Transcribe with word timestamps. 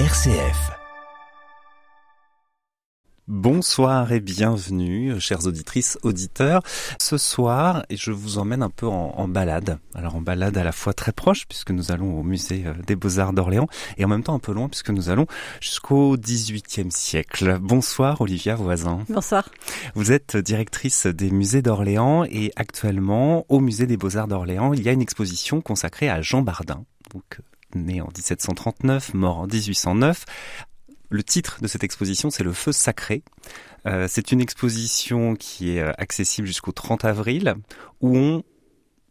RCF. 0.00 0.72
Bonsoir 3.28 4.10
et 4.10 4.18
bienvenue, 4.18 5.20
chères 5.20 5.46
auditrices, 5.46 5.98
auditeurs. 6.02 6.62
Ce 7.00 7.16
soir, 7.16 7.86
je 7.88 8.10
vous 8.10 8.38
emmène 8.38 8.64
un 8.64 8.70
peu 8.70 8.88
en, 8.88 9.28
balade. 9.28 9.78
Alors 9.94 10.16
en 10.16 10.20
balade 10.20 10.58
à 10.58 10.64
la 10.64 10.72
fois 10.72 10.94
très 10.94 11.12
proche, 11.12 11.46
puisque 11.46 11.70
nous 11.70 11.92
allons 11.92 12.18
au 12.18 12.24
musée 12.24 12.64
euh, 12.66 12.74
des 12.84 12.96
Beaux-Arts 12.96 13.34
d'Orléans, 13.34 13.68
et 13.96 14.04
en 14.04 14.08
même 14.08 14.24
temps 14.24 14.34
un 14.34 14.40
peu 14.40 14.52
loin, 14.52 14.68
puisque 14.68 14.90
nous 14.90 15.10
allons 15.10 15.26
jusqu'au 15.60 16.16
XVIIIe 16.16 16.90
siècle. 16.90 17.58
Bonsoir 17.60 18.20
Olivia 18.20 18.56
Voisin. 18.56 19.04
Bonsoir. 19.08 19.48
Vous 19.94 20.10
êtes 20.10 20.36
directrice 20.36 21.06
des 21.06 21.30
musées 21.30 21.62
d'Orléans, 21.62 22.24
et 22.24 22.50
actuellement, 22.56 23.46
au 23.48 23.60
musée 23.60 23.86
des 23.86 23.96
Beaux-Arts 23.96 24.26
d'Orléans, 24.26 24.74
il 24.74 24.82
y 24.82 24.88
a 24.88 24.92
une 24.92 25.02
exposition 25.02 25.60
consacrée 25.60 26.08
à 26.08 26.20
Jean 26.20 26.42
Bardin. 26.42 26.84
Donc, 27.14 27.38
né 27.74 28.00
en 28.00 28.08
1739, 28.08 29.14
mort 29.14 29.38
en 29.38 29.46
1809, 29.46 30.24
le 31.10 31.22
titre 31.22 31.58
de 31.60 31.68
cette 31.68 31.84
exposition, 31.84 32.30
c'est 32.30 32.42
Le 32.42 32.52
Feu 32.52 32.72
Sacré. 32.72 33.22
Euh, 33.86 34.06
c'est 34.08 34.32
une 34.32 34.40
exposition 34.40 35.36
qui 35.36 35.76
est 35.76 35.80
euh, 35.80 35.92
accessible 35.98 36.46
jusqu'au 36.46 36.72
30 36.72 37.04
avril, 37.04 37.54
où 38.00 38.16
on, 38.16 38.42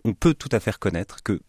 on 0.03 0.13
peut 0.13 0.33
tout 0.33 0.49
à 0.51 0.59
fait 0.59 0.71
reconnaître 0.71 1.23
que 1.23 1.39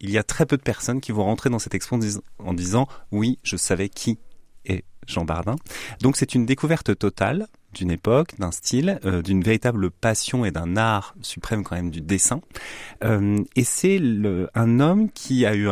il 0.00 0.10
y 0.10 0.18
a 0.18 0.22
très 0.22 0.46
peu 0.46 0.56
de 0.56 0.62
personnes 0.62 1.00
qui 1.00 1.12
vont 1.12 1.24
rentrer 1.24 1.50
dans 1.50 1.58
cette 1.58 1.74
expo 1.74 1.98
en, 2.38 2.54
disant 2.54 2.88
oui, 3.12 3.38
je 3.42 3.56
savais 3.56 3.90
qui 3.90 4.18
est 4.64 4.84
Jean 5.06 5.26
Bardin. 5.26 5.56
Donc 6.00 6.16
c'est 6.16 6.34
une 6.34 6.46
découverte 6.46 6.96
totale 6.98 7.48
d'une 7.72 7.90
époque, 7.90 8.38
d'un 8.38 8.50
style, 8.50 8.98
euh, 9.04 9.22
d'une 9.22 9.42
véritable 9.42 9.90
passion 9.90 10.44
et 10.44 10.50
d'un 10.50 10.76
art 10.76 11.14
suprême 11.22 11.64
quand 11.64 11.76
même 11.76 11.90
du 11.90 12.00
dessin. 12.00 12.40
et 13.02 13.64
c'est 13.64 14.00
un 14.54 14.80
homme 14.80 15.10
qui 15.10 15.46
a 15.46 15.54
eu 15.54 15.68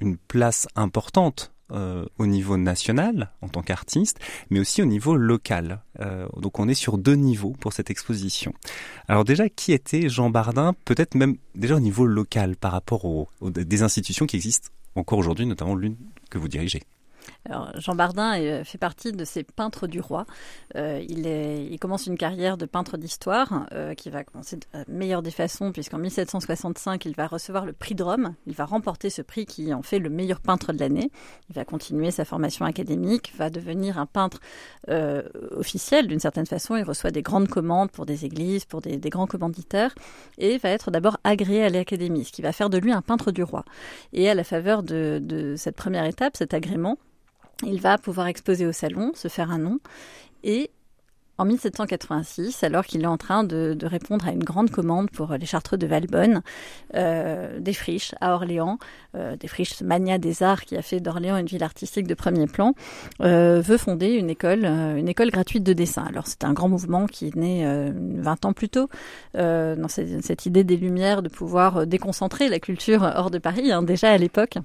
une 0.00 0.16
place 0.16 0.66
importante 0.76 1.54
euh, 1.72 2.04
au 2.18 2.26
niveau 2.26 2.58
national 2.58 3.30
en 3.40 3.48
tant 3.48 3.62
qu'artiste, 3.62 4.20
mais 4.50 4.60
aussi 4.60 4.82
au 4.82 4.84
niveau 4.84 5.16
local. 5.16 5.80
Euh, 6.00 6.28
donc 6.36 6.58
on 6.58 6.68
est 6.68 6.74
sur 6.74 6.98
deux 6.98 7.14
niveaux 7.14 7.54
pour 7.58 7.72
cette 7.72 7.88
exposition. 7.88 8.52
Alors 9.08 9.24
déjà, 9.24 9.48
qui 9.48 9.72
était 9.72 10.10
Jean 10.10 10.28
Bardin 10.28 10.74
Peut-être 10.84 11.14
même 11.14 11.36
déjà 11.54 11.76
au 11.76 11.80
niveau 11.80 12.04
local 12.04 12.56
par 12.56 12.70
rapport 12.70 13.06
aux 13.06 13.28
des 13.40 13.82
institutions 13.82 14.26
qui 14.26 14.36
existent 14.36 14.68
encore 14.94 15.18
aujourd'hui, 15.18 15.46
notamment 15.46 15.74
l'une 15.74 15.96
que 16.28 16.36
vous 16.36 16.48
dirigez? 16.48 16.82
Jean 17.76 17.94
Bardin 17.94 18.40
euh, 18.40 18.64
fait 18.64 18.78
partie 18.78 19.12
de 19.12 19.24
ces 19.24 19.42
peintres 19.42 19.86
du 19.86 20.00
roi. 20.00 20.24
Euh, 20.76 21.04
il, 21.06 21.78
commence 21.78 22.06
une 22.06 22.16
carrière 22.16 22.56
de 22.56 22.64
peintre 22.64 22.96
d'histoire 22.96 23.66
euh, 23.72 23.94
qui 23.94 24.08
va 24.08 24.24
commencer 24.24 24.56
de 24.56 24.64
la 24.72 24.84
meilleure 24.88 25.22
des 25.22 25.30
façons, 25.30 25.70
puisqu'en 25.70 25.98
1765, 25.98 27.04
il 27.04 27.14
va 27.14 27.26
recevoir 27.26 27.66
le 27.66 27.74
prix 27.74 27.94
de 27.94 28.02
Rome. 28.02 28.34
Il 28.46 28.54
va 28.54 28.64
remporter 28.64 29.10
ce 29.10 29.20
prix 29.20 29.44
qui 29.44 29.74
en 29.74 29.82
fait 29.82 29.98
le 29.98 30.08
meilleur 30.08 30.40
peintre 30.40 30.72
de 30.72 30.80
l'année. 30.80 31.10
Il 31.50 31.54
va 31.54 31.66
continuer 31.66 32.10
sa 32.10 32.24
formation 32.24 32.64
académique, 32.64 33.32
va 33.36 33.50
devenir 33.50 33.98
un 33.98 34.06
peintre 34.06 34.40
officiel 35.56 36.06
d'une 36.06 36.20
certaine 36.20 36.46
façon. 36.46 36.76
Il 36.76 36.84
reçoit 36.84 37.10
des 37.10 37.22
grandes 37.22 37.48
commandes 37.48 37.90
pour 37.90 38.06
des 38.06 38.24
églises, 38.24 38.64
pour 38.64 38.80
des, 38.80 38.98
grands 38.98 39.26
commanditaires, 39.26 39.94
et 40.38 40.58
va 40.58 40.70
être 40.70 40.90
d'abord 40.90 41.18
agréé 41.24 41.64
à 41.64 41.68
l'académie, 41.68 42.24
ce 42.24 42.32
qui 42.32 42.42
va 42.42 42.52
faire 42.52 42.70
de 42.70 42.78
lui 42.78 42.92
un 42.92 43.02
peintre 43.02 43.30
du 43.30 43.42
roi. 43.42 43.64
Et 44.12 44.28
à 44.28 44.34
la 44.34 44.44
faveur 44.44 44.82
de 44.82 45.54
cette 45.56 45.76
première 45.76 46.04
étape, 46.04 46.36
cet 46.36 46.54
agrément, 46.54 46.98
il 47.62 47.80
va 47.80 47.98
pouvoir 47.98 48.26
exposer 48.26 48.66
au 48.66 48.72
salon, 48.72 49.12
se 49.14 49.28
faire 49.28 49.50
un 49.50 49.58
nom, 49.58 49.78
et 50.42 50.70
en 51.36 51.44
1786, 51.44 52.62
alors 52.62 52.84
qu'il 52.84 53.02
est 53.02 53.06
en 53.06 53.16
train 53.16 53.42
de, 53.42 53.76
répondre 53.82 54.26
à 54.26 54.30
une 54.30 54.44
grande 54.44 54.70
commande 54.70 55.10
pour 55.10 55.32
les 55.32 55.46
Chartreux 55.46 55.76
de 55.76 55.86
Valbonne, 55.86 56.42
euh, 56.94 57.58
des 57.58 57.72
friches 57.72 58.14
à 58.20 58.34
Orléans, 58.34 58.78
euh, 59.16 59.36
des 59.36 59.48
friches 59.48 59.82
mania 59.82 60.18
des 60.18 60.42
arts 60.42 60.64
qui 60.64 60.76
a 60.76 60.82
fait 60.82 61.00
d'Orléans 61.00 61.36
une 61.36 61.46
ville 61.46 61.64
artistique 61.64 62.06
de 62.06 62.14
premier 62.14 62.46
plan, 62.46 62.74
euh, 63.20 63.60
veut 63.60 63.78
fonder 63.78 64.12
une 64.12 64.30
école, 64.30 64.64
une 64.64 65.08
école 65.08 65.30
gratuite 65.30 65.64
de 65.64 65.72
dessin. 65.72 66.04
Alors 66.04 66.26
c'est 66.26 66.44
un 66.44 66.52
grand 66.52 66.68
mouvement 66.68 67.06
qui 67.06 67.26
est 67.26 67.36
né 67.36 67.66
20 67.66 68.44
ans 68.44 68.52
plus 68.52 68.68
tôt 68.68 68.88
dans 69.34 69.88
cette, 69.88 70.46
idée 70.46 70.64
des 70.64 70.76
Lumières 70.76 71.22
de 71.22 71.28
pouvoir 71.28 71.86
déconcentrer 71.86 72.48
la 72.48 72.60
culture 72.60 73.02
hors 73.16 73.30
de 73.30 73.38
Paris, 73.38 73.72
hein, 73.72 73.82
déjà 73.82 74.10
à 74.10 74.18
l'époque 74.18 74.58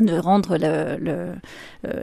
de 0.00 0.18
rendre 0.18 0.56
euh, 0.60 1.34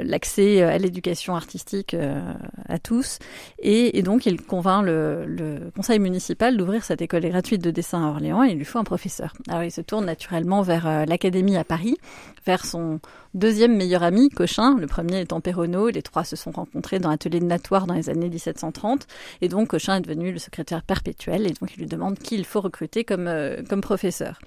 l'accès 0.04 0.62
à 0.64 0.78
l'éducation 0.78 1.36
artistique 1.36 1.94
euh, 1.94 2.20
à 2.68 2.80
tous. 2.80 3.20
Et, 3.60 4.02
donc, 4.02 4.26
il 4.26 4.42
convainc 4.42 4.84
le, 4.86 5.72
conseil 5.76 6.00
municipal 6.00 6.58
d'ouvrir 6.58 6.84
cette 6.84 7.02
école 7.02 7.28
gratuite 7.28 7.64
de 7.64 7.72
dessin 7.72 8.04
à 8.06 8.10
Orléans 8.10 8.44
et 8.44 8.52
il 8.52 8.58
lui 8.58 8.66
faut 8.66 8.80
un 8.80 8.84
professeur. 8.84 9.34
Alors, 9.48 9.64
il 9.64 9.72
se 9.72 9.82
tourne 9.82 10.06
naturellement 10.06 10.62
vers 10.62 10.88
euh, 10.88 11.06
l'académie 11.06 11.58
à 11.58 11.64
Paris, 11.64 11.98
vers 12.46 12.66
son 12.66 13.00
deuxième 13.34 13.76
meilleur 13.76 14.04
ami, 14.04 14.30
Cochin, 14.30 14.78
le 14.80 14.88
premier 14.88 15.22
étant 15.22 15.42
Perronneau. 15.42 15.90
Les 15.90 16.02
trois 16.02 16.24
se 16.24 16.36
sont 16.36 16.52
rencontrés 16.52 17.00
dans 17.00 17.10
l'atelier 17.10 17.40
de 17.40 17.46
Natoire 17.46 17.86
dans 17.86 17.94
les 17.94 18.10
années 18.10 18.30
1730. 18.30 19.06
Et 19.42 19.50
donc, 19.50 19.70
Cochin 19.70 19.98
est 19.98 20.02
devenu 20.02 20.32
le 20.32 20.40
secrétaire 20.40 20.82
perpétuel 20.82 21.46
et 21.46 21.52
donc 21.52 21.72
il 21.76 21.82
lui 21.82 21.88
demande 21.88 22.18
qui 22.18 22.36
il 22.36 22.46
faut 22.46 22.62
recruter 22.62 23.04
comme, 23.04 23.30
comme 23.70 23.82
professeur. 23.82 24.40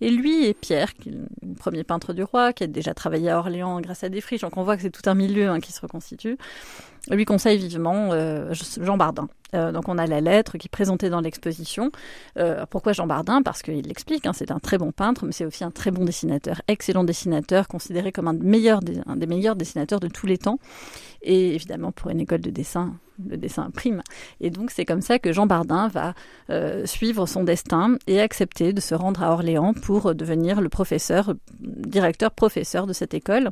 Et 0.00 0.10
lui 0.10 0.46
et 0.46 0.54
Pierre, 0.54 0.92
premier 1.58 1.84
peintre 1.84 2.12
du 2.12 2.22
roi, 2.22 2.52
qui 2.52 2.64
est 2.64 2.68
déjà 2.68 2.94
travaillé 2.98 3.30
à 3.30 3.38
Orléans 3.38 3.80
grâce 3.80 4.04
à 4.04 4.08
des 4.08 4.20
friches, 4.20 4.42
donc 4.42 4.56
on 4.56 4.64
voit 4.64 4.76
que 4.76 4.82
c'est 4.82 4.90
tout 4.90 5.08
un 5.08 5.14
milieu 5.14 5.48
hein, 5.48 5.60
qui 5.60 5.72
se 5.72 5.80
reconstitue, 5.80 6.36
lui 7.10 7.24
conseille 7.24 7.58
vivement 7.58 8.10
euh, 8.12 8.52
Jean 8.80 8.96
Bardin. 8.96 9.28
Euh, 9.54 9.72
donc 9.72 9.88
on 9.88 9.96
a 9.96 10.06
la 10.06 10.20
lettre 10.20 10.58
qui 10.58 10.66
est 10.66 10.70
présentée 10.70 11.08
dans 11.08 11.20
l'exposition. 11.20 11.90
Euh, 12.38 12.66
pourquoi 12.68 12.92
Jean 12.92 13.06
Bardin? 13.06 13.40
Parce 13.42 13.62
qu'il 13.62 13.86
l'explique, 13.86 14.26
hein, 14.26 14.32
c'est 14.34 14.50
un 14.50 14.58
très 14.58 14.76
bon 14.76 14.92
peintre, 14.92 15.24
mais 15.24 15.32
c'est 15.32 15.46
aussi 15.46 15.64
un 15.64 15.70
très 15.70 15.90
bon 15.90 16.04
dessinateur, 16.04 16.60
excellent 16.68 17.04
dessinateur, 17.04 17.68
considéré 17.68 18.12
comme 18.12 18.28
un, 18.28 18.34
des 18.34 19.26
meilleurs 19.26 19.56
dessinateurs 19.56 20.00
de 20.00 20.08
tous 20.08 20.26
les 20.26 20.38
temps. 20.38 20.58
Et 21.22 21.54
évidemment, 21.54 21.92
pour 21.92 22.10
une 22.10 22.20
école 22.20 22.40
de 22.40 22.50
dessin, 22.50 22.94
le 23.26 23.36
dessin 23.36 23.70
prime. 23.70 24.02
Et 24.40 24.50
donc 24.50 24.70
c'est 24.70 24.84
comme 24.84 25.02
ça 25.02 25.18
que 25.18 25.32
Jean 25.32 25.46
Bardin 25.46 25.88
va 25.88 26.14
suivre 26.84 27.26
son 27.26 27.44
destin 27.44 27.96
et 28.06 28.20
accepter 28.20 28.72
de 28.72 28.80
se 28.80 28.94
rendre 28.94 29.22
à 29.22 29.32
Orléans 29.32 29.74
pour 29.74 30.14
devenir 30.14 30.60
le 30.60 30.68
professeur, 30.68 31.34
directeur 31.60 32.30
professeur 32.30 32.86
de 32.86 32.92
cette 32.92 33.14
école 33.14 33.50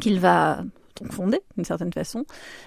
qu'il 0.00 0.20
va 0.20 0.62
fondé 1.10 1.40
d'une 1.56 1.64
certaine 1.64 1.92
façon, 1.92 2.24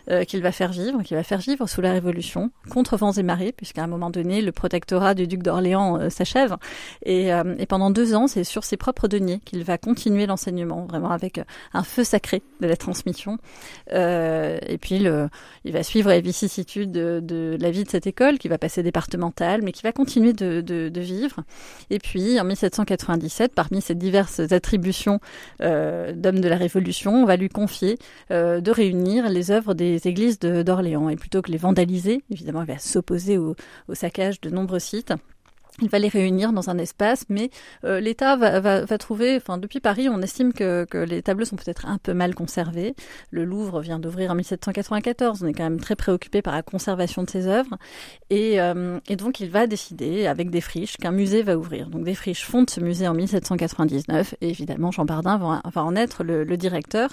euh, 0.09 0.23
qu'il 0.23 0.41
va 0.41 0.51
faire 0.51 0.71
vivre, 0.71 1.01
qu'il 1.03 1.17
va 1.17 1.23
faire 1.23 1.39
vivre 1.39 1.67
sous 1.67 1.81
la 1.81 1.91
Révolution, 1.91 2.51
contre 2.69 2.97
vents 2.97 3.11
et 3.11 3.23
marées, 3.23 3.51
puisqu'à 3.51 3.83
un 3.83 3.87
moment 3.87 4.09
donné, 4.09 4.41
le 4.41 4.51
protectorat 4.51 5.13
du 5.13 5.27
duc 5.27 5.43
d'Orléans 5.43 5.99
euh, 5.99 6.09
s'achève. 6.09 6.55
Et, 7.03 7.33
euh, 7.33 7.55
et, 7.57 7.65
pendant 7.65 7.89
deux 7.89 8.15
ans, 8.15 8.27
c'est 8.27 8.43
sur 8.43 8.63
ses 8.63 8.77
propres 8.77 9.07
deniers 9.07 9.39
qu'il 9.43 9.63
va 9.63 9.77
continuer 9.77 10.25
l'enseignement, 10.25 10.85
vraiment 10.85 11.11
avec 11.11 11.41
un 11.73 11.83
feu 11.83 12.03
sacré 12.03 12.41
de 12.61 12.67
la 12.67 12.77
transmission. 12.77 13.37
et 13.91 14.77
puis, 14.79 15.05
il 15.65 15.71
va 15.71 15.83
suivre 15.83 16.09
les 16.09 16.21
vicissitudes 16.21 16.91
de, 16.91 17.19
de, 17.21 17.57
la 17.59 17.71
vie 17.71 17.83
de 17.83 17.89
cette 17.89 18.07
école, 18.07 18.37
qui 18.37 18.47
va 18.47 18.57
passer 18.57 18.83
départementale, 18.83 19.61
mais 19.61 19.71
qui 19.71 19.83
va 19.83 19.91
continuer 19.91 20.33
de, 20.33 20.61
de, 20.61 20.89
de 20.89 21.01
vivre. 21.01 21.41
Et 21.89 21.99
puis, 21.99 22.39
en 22.39 22.43
1797, 22.43 23.53
parmi 23.53 23.81
ses 23.81 23.95
diverses 23.95 24.39
attributions 24.51 25.19
d'homme 25.59 26.39
de 26.39 26.47
la 26.47 26.57
Révolution, 26.57 27.13
on 27.13 27.25
va 27.25 27.35
lui 27.35 27.49
confier 27.49 27.97
euh, 28.31 28.61
de 28.61 28.71
réunir 28.71 29.29
les 29.29 29.51
œuvres 29.51 29.73
des 29.73 30.07
églises 30.07 30.39
d'Orléans. 30.39 31.09
Et 31.09 31.15
plutôt 31.15 31.41
que 31.41 31.51
les 31.51 31.57
vandaliser, 31.57 32.23
évidemment, 32.29 32.61
il 32.61 32.67
va 32.67 32.77
s'opposer 32.77 33.37
au, 33.37 33.55
au 33.87 33.95
saccage 33.95 34.41
de 34.41 34.49
nombreux 34.49 34.79
sites 34.79 35.13
il 35.81 35.89
va 35.89 35.99
les 35.99 36.07
réunir 36.07 36.53
dans 36.53 36.69
un 36.69 36.77
espace, 36.77 37.25
mais 37.29 37.49
euh, 37.83 37.99
l'État 37.99 38.35
va, 38.37 38.97
trouver, 38.97 39.35
enfin 39.35 39.57
depuis 39.57 39.79
Paris, 39.79 40.07
on 40.09 40.21
estime 40.21 40.53
que, 40.53 40.85
les 41.05 41.21
tableaux 41.21 41.45
sont 41.45 41.57
peut-être 41.57 41.85
un 41.85 41.97
peu 41.97 42.13
mal 42.13 42.33
conservés. 42.33 42.95
Le 43.29 43.43
Louvre 43.43 43.81
vient 43.81 43.99
d'ouvrir 43.99 44.31
en 44.31 44.35
1794, 44.35 45.43
on 45.43 45.47
est 45.47 45.53
quand 45.53 45.63
même 45.63 45.79
très 45.79 45.95
préoccupé 45.95 46.41
par 46.41 46.53
la 46.53 46.63
conservation 46.63 47.23
de 47.23 47.29
ses 47.29 47.47
œuvres, 47.47 47.77
et, 48.29 48.61
euh, 48.61 48.99
et 49.09 49.15
donc 49.15 49.39
il 49.39 49.49
va 49.49 49.67
décider, 49.67 50.27
avec 50.27 50.49
des 50.49 50.61
friches, 50.61 50.97
qu'un 50.97 51.11
musée 51.11 51.43
va 51.43 51.57
ouvrir. 51.57 51.89
Donc 51.89 52.03
des 52.05 52.15
friches 52.15 52.45
fondent 52.45 52.69
ce 52.69 52.79
musée 52.79 53.07
en 53.07 53.13
1799, 53.13 54.35
et 54.41 54.49
évidemment 54.49 54.91
Jean 54.91 55.05
Bardin 55.05 55.37
va, 55.37 55.83
en 55.83 55.95
être 55.95 56.23
le, 56.23 56.45
directeur. 56.55 57.11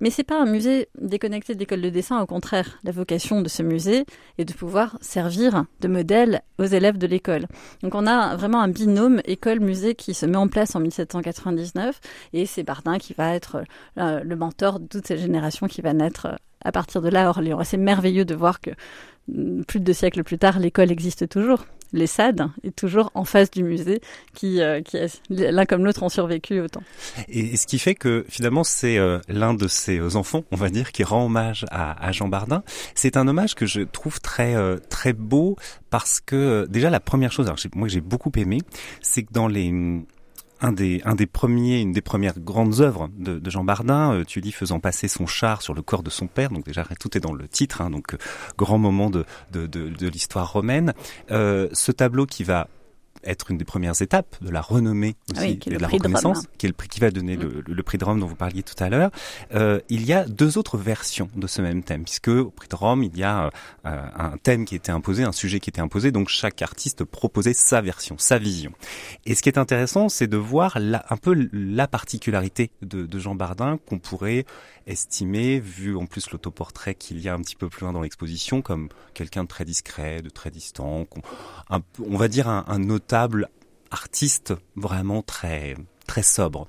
Mais 0.00 0.10
c'est 0.10 0.24
pas 0.24 0.38
un 0.38 0.44
musée 0.44 0.88
déconnecté 1.00 1.54
de 1.54 1.58
l'école 1.58 1.80
de 1.80 1.88
dessin, 1.88 2.20
au 2.20 2.26
contraire, 2.26 2.78
la 2.84 2.92
vocation 2.92 3.40
de 3.40 3.48
ce 3.48 3.62
musée 3.62 4.04
est 4.36 4.44
de 4.44 4.52
pouvoir 4.52 4.98
servir 5.00 5.64
de 5.80 5.88
modèle 5.88 6.42
aux 6.58 6.64
élèves 6.64 6.98
de 6.98 7.06
l'école. 7.06 7.46
On 7.94 8.06
a 8.06 8.36
vraiment 8.36 8.60
un 8.60 8.68
binôme 8.68 9.20
école-musée 9.24 9.94
qui 9.94 10.14
se 10.14 10.26
met 10.26 10.36
en 10.36 10.48
place 10.48 10.74
en 10.74 10.80
1799 10.80 12.00
et 12.32 12.46
c'est 12.46 12.62
Bardin 12.62 12.98
qui 12.98 13.14
va 13.14 13.34
être 13.34 13.64
euh, 13.98 14.22
le 14.22 14.36
mentor 14.36 14.80
de 14.80 14.86
toute 14.86 15.06
cette 15.06 15.20
génération 15.20 15.66
qui 15.66 15.80
va 15.80 15.92
naître 15.92 16.26
euh, 16.26 16.36
à 16.64 16.72
partir 16.72 17.02
de 17.02 17.08
là 17.08 17.26
à 17.26 17.28
Orléans. 17.30 17.62
c'est 17.64 17.76
merveilleux 17.76 18.24
de 18.24 18.34
voir 18.34 18.60
que 18.60 18.70
mm, 19.28 19.62
plus 19.64 19.80
de 19.80 19.84
deux 19.84 19.92
siècles 19.92 20.24
plus 20.24 20.38
tard, 20.38 20.58
l'école 20.58 20.90
existe 20.90 21.28
toujours. 21.28 21.64
Les 21.94 22.08
SAD 22.08 22.48
est 22.64 22.74
toujours 22.74 23.12
en 23.14 23.24
face 23.24 23.52
du 23.52 23.62
musée, 23.62 24.00
qui, 24.34 24.60
euh, 24.60 24.82
qui 24.82 24.98
l'un 25.30 25.64
comme 25.64 25.84
l'autre 25.84 26.02
ont 26.02 26.08
survécu 26.08 26.60
autant. 26.60 26.82
Et, 27.28 27.56
ce 27.56 27.68
qui 27.68 27.78
fait 27.78 27.94
que 27.94 28.26
finalement 28.28 28.64
c'est 28.64 28.98
euh, 28.98 29.20
l'un 29.28 29.54
de 29.54 29.68
ses 29.68 30.16
enfants, 30.16 30.42
on 30.50 30.56
va 30.56 30.70
dire, 30.70 30.90
qui 30.90 31.04
rend 31.04 31.26
hommage 31.26 31.64
à, 31.70 32.10
Jean 32.10 32.28
Bardin. 32.28 32.64
C'est 32.96 33.16
un 33.16 33.28
hommage 33.28 33.54
que 33.54 33.64
je 33.64 33.80
trouve 33.80 34.20
très 34.20 34.56
euh, 34.56 34.76
très 34.90 35.12
beau 35.12 35.56
parce 35.90 36.20
que 36.20 36.66
déjà 36.68 36.90
la 36.90 37.00
première 37.00 37.30
chose, 37.30 37.46
alors 37.46 37.58
moi 37.76 37.86
j'ai 37.86 38.00
beaucoup 38.00 38.32
aimé, 38.36 38.58
c'est 39.00 39.22
que 39.22 39.32
dans 39.32 39.46
les 39.46 39.72
un 40.60 40.72
des, 40.72 41.02
un 41.04 41.14
des 41.14 41.26
premiers, 41.26 41.80
une 41.80 41.92
des 41.92 42.00
premières 42.00 42.38
grandes 42.38 42.80
œuvres 42.80 43.08
de, 43.16 43.40
Jean 43.50 43.64
Bardin, 43.64 44.12
euh, 44.14 44.24
faisant 44.52 44.80
passer 44.80 45.08
son 45.08 45.26
char 45.26 45.62
sur 45.62 45.74
le 45.74 45.82
corps 45.82 46.02
de 46.02 46.10
son 46.10 46.26
père. 46.26 46.50
Donc 46.50 46.64
déjà, 46.64 46.84
tout 46.98 47.16
est 47.16 47.20
dans 47.20 47.32
le 47.32 47.48
titre, 47.48 47.80
hein, 47.80 47.90
donc 47.90 48.14
euh, 48.14 48.18
grand 48.56 48.78
moment 48.78 49.10
de, 49.10 49.24
de, 49.52 49.66
de, 49.66 49.88
de 49.88 50.08
l'histoire 50.08 50.52
romaine. 50.52 50.94
Euh, 51.30 51.68
ce 51.72 51.92
tableau 51.92 52.26
qui 52.26 52.44
va 52.44 52.68
être 53.24 53.50
une 53.50 53.58
des 53.58 53.64
premières 53.64 54.00
étapes 54.00 54.36
de 54.40 54.50
la 54.50 54.60
renommée 54.60 55.16
ah 55.34 55.40
aussi 55.40 55.58
et 55.66 55.70
de 55.70 55.78
la 55.78 55.88
reconnaissance, 55.88 56.46
qui 56.58 56.66
est 56.66 56.68
le 56.68 56.74
prix 56.74 56.88
qui 56.88 57.00
va 57.00 57.10
donner 57.10 57.36
le, 57.36 57.48
mm. 57.48 57.64
le, 57.68 57.82
prix 57.82 57.98
de 57.98 58.04
Rome 58.04 58.20
dont 58.20 58.26
vous 58.26 58.36
parliez 58.36 58.62
tout 58.62 58.82
à 58.82 58.88
l'heure. 58.88 59.10
Euh, 59.54 59.80
il 59.88 60.04
y 60.04 60.12
a 60.12 60.24
deux 60.24 60.58
autres 60.58 60.78
versions 60.78 61.28
de 61.34 61.46
ce 61.46 61.62
même 61.62 61.82
thème, 61.82 62.04
puisque 62.04 62.28
au 62.28 62.50
prix 62.50 62.68
de 62.68 62.76
Rome, 62.76 63.02
il 63.02 63.16
y 63.16 63.22
a 63.22 63.50
euh, 63.86 64.02
un 64.16 64.36
thème 64.42 64.64
qui 64.64 64.74
était 64.74 64.92
imposé, 64.92 65.24
un 65.24 65.32
sujet 65.32 65.60
qui 65.60 65.70
était 65.70 65.80
imposé, 65.80 66.12
donc 66.12 66.28
chaque 66.28 66.62
artiste 66.62 67.04
proposait 67.04 67.54
sa 67.54 67.80
version, 67.80 68.16
sa 68.18 68.38
vision. 68.38 68.72
Et 69.26 69.34
ce 69.34 69.42
qui 69.42 69.48
est 69.48 69.58
intéressant, 69.58 70.08
c'est 70.08 70.26
de 70.26 70.36
voir 70.36 70.78
la, 70.78 71.04
un 71.10 71.16
peu 71.16 71.48
la 71.52 71.88
particularité 71.88 72.70
de, 72.82 73.06
de 73.06 73.18
Jean 73.18 73.34
Bardin 73.34 73.78
qu'on 73.88 73.98
pourrait 73.98 74.44
estimer, 74.86 75.60
vu 75.60 75.96
en 75.96 76.06
plus 76.06 76.30
l'autoportrait 76.30 76.94
qu'il 76.94 77.20
y 77.20 77.28
a 77.28 77.34
un 77.34 77.40
petit 77.40 77.56
peu 77.56 77.68
plus 77.68 77.82
loin 77.82 77.92
dans 77.92 78.02
l'exposition, 78.02 78.62
comme 78.62 78.88
quelqu'un 79.14 79.44
de 79.44 79.48
très 79.48 79.64
discret, 79.64 80.22
de 80.22 80.30
très 80.30 80.50
distant, 80.50 81.06
on, 81.70 82.16
va 82.16 82.28
dire 82.28 82.48
un, 82.48 82.64
un 82.68 82.78
notable 82.78 83.48
artiste 83.90 84.54
vraiment 84.76 85.22
très 85.22 85.76
très 86.06 86.22
sobre. 86.22 86.66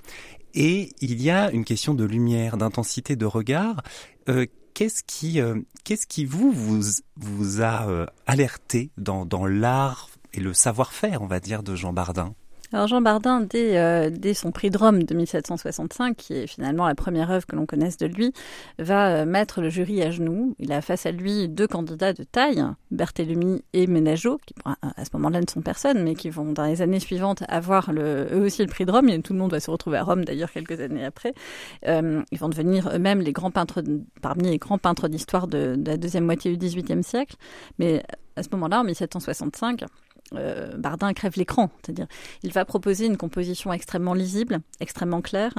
Et 0.54 0.94
il 1.02 1.22
y 1.22 1.30
a 1.30 1.52
une 1.52 1.66
question 1.66 1.94
de 1.94 2.06
lumière, 2.06 2.58
d'intensité 2.58 3.16
de 3.16 3.26
regard. 3.26 3.84
Euh, 4.30 4.46
qu'est-ce 4.74 5.04
qui, 5.04 5.42
euh, 5.42 5.60
qu'est-ce 5.84 6.08
qui 6.08 6.26
vous 6.26 6.52
vous, 6.52 6.82
vous 7.18 7.62
a 7.62 7.88
euh, 7.90 8.06
alerté 8.26 8.92
dans, 8.98 9.26
dans 9.26 9.46
l'art 9.46 10.10
et 10.34 10.40
le 10.40 10.54
savoir-faire, 10.54 11.22
on 11.22 11.28
va 11.28 11.40
dire, 11.40 11.62
de 11.62 11.76
Jean 11.76 11.92
Bardin? 11.92 12.34
Alors 12.76 12.88
Jean 12.88 13.00
Bardin, 13.00 13.40
dès, 13.40 13.78
euh, 13.78 14.10
dès, 14.12 14.34
son 14.34 14.52
prix 14.52 14.70
de 14.70 14.78
Rome 14.78 15.04
de 15.04 15.16
1765, 15.16 16.18
qui 16.18 16.34
est 16.34 16.46
finalement 16.46 16.86
la 16.86 16.94
première 16.94 17.32
œuvre 17.32 17.46
que 17.46 17.56
l'on 17.56 17.66
connaisse 17.66 17.96
de 17.96 18.06
lui, 18.06 18.34
va 18.80 19.22
euh, 19.22 19.26
mettre 19.26 19.62
le 19.62 19.70
jury 19.70 20.02
à 20.04 20.12
genoux. 20.12 20.58
Il 20.60 20.74
a 20.74 20.82
face 20.82 21.06
à 21.06 21.12
lui 21.12 21.48
deux 21.48 21.68
candidats 21.68 22.12
de 22.12 22.24
taille, 22.24 22.62
Berthélemy 22.92 23.64
et 23.72 23.88
Ménageot, 23.88 24.40
qui 24.46 24.54
à 24.66 25.06
ce 25.06 25.10
moment-là 25.14 25.40
ne 25.40 25.46
sont 25.50 25.62
personne, 25.62 26.04
mais 26.04 26.16
qui 26.16 26.30
vont 26.30 26.52
dans 26.52 26.66
les 26.66 26.82
années 26.82 27.00
suivantes 27.00 27.44
avoir 27.48 27.92
eux 27.94 28.42
aussi 28.44 28.62
le 28.62 28.68
prix 28.68 28.84
de 28.86 28.92
Rome. 28.92 29.08
Et 29.08 29.22
tout 29.22 29.32
le 29.32 29.40
monde 29.40 29.52
va 29.52 29.62
se 29.62 29.72
retrouver 29.72 29.98
à 29.98 30.04
Rome 30.04 30.26
d'ailleurs 30.26 30.52
quelques 30.52 30.82
années 30.82 31.06
après. 31.06 31.34
Euh, 31.88 32.24
ils 32.34 32.38
vont 32.38 32.50
devenir 32.50 32.90
eux-mêmes 32.94 33.22
les 33.22 33.32
grands 33.32 33.52
peintres, 33.52 33.84
parmi 34.22 34.50
les 34.50 34.58
grands 34.58 34.80
peintres 34.80 35.08
d'histoire 35.08 35.48
de, 35.48 35.76
de 35.78 35.92
la 35.92 35.96
deuxième 35.96 36.26
moitié 36.26 36.52
du 36.52 36.58
XVIIIe 36.58 37.04
siècle. 37.04 37.38
Mais 37.80 38.04
à 38.36 38.44
ce 38.44 38.50
moment-là, 38.52 38.82
en 38.82 38.84
1765, 38.84 39.86
euh, 40.34 40.76
Bardin 40.78 41.14
crève 41.14 41.34
l'écran, 41.38 41.70
c'est-à-dire 41.84 42.08
il 42.42 42.52
va 42.52 42.66
proposer 42.66 43.06
une 43.06 43.18
composition 43.18 43.72
extrêmement 43.72 44.14
lisible, 44.14 44.60
extrêmement 44.80 45.22
claire. 45.22 45.54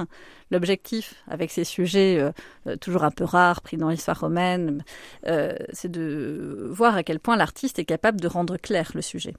L'objectif, 0.51 1.15
avec 1.27 1.51
ces 1.51 1.63
sujets 1.63 2.19
euh, 2.19 2.31
euh, 2.67 2.75
toujours 2.75 3.03
un 3.03 3.11
peu 3.11 3.23
rares 3.23 3.61
pris 3.61 3.77
dans 3.77 3.89
l'histoire 3.89 4.19
romaine, 4.19 4.83
c'est 5.73 5.91
de 5.91 6.67
voir 6.71 6.95
à 6.95 7.03
quel 7.03 7.19
point 7.19 7.35
l'artiste 7.35 7.79
est 7.79 7.85
capable 7.85 8.19
de 8.19 8.27
rendre 8.27 8.57
clair 8.57 8.91
le 8.93 9.01
sujet. 9.01 9.33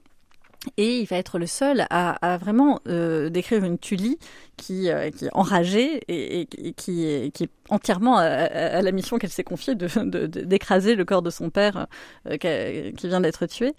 Et 0.77 0.99
il 0.99 1.05
va 1.05 1.17
être 1.17 1.39
le 1.39 1.47
seul 1.47 1.85
à, 1.89 2.37
vraiment 2.37 2.79
décrire 2.85 3.63
une 3.63 3.77
Tully 3.77 4.17
qui, 4.57 4.87
est 4.87 5.29
enragée 5.33 6.01
et, 6.07 6.73
qui 6.73 7.05
est 7.05 7.49
entièrement 7.69 8.17
à, 8.17 8.81
la 8.81 8.91
mission 8.91 9.17
qu'elle 9.17 9.29
s'est 9.29 9.43
confiée 9.43 9.75
de, 9.75 10.25
d'écraser 10.25 10.95
le 10.95 11.05
corps 11.05 11.21
de 11.21 11.29
son 11.29 11.49
père 11.49 11.87
euh, 12.27 12.37
qui 12.37 13.07
vient 13.07 13.21
d'être 13.21 13.45
tué. 13.45 13.73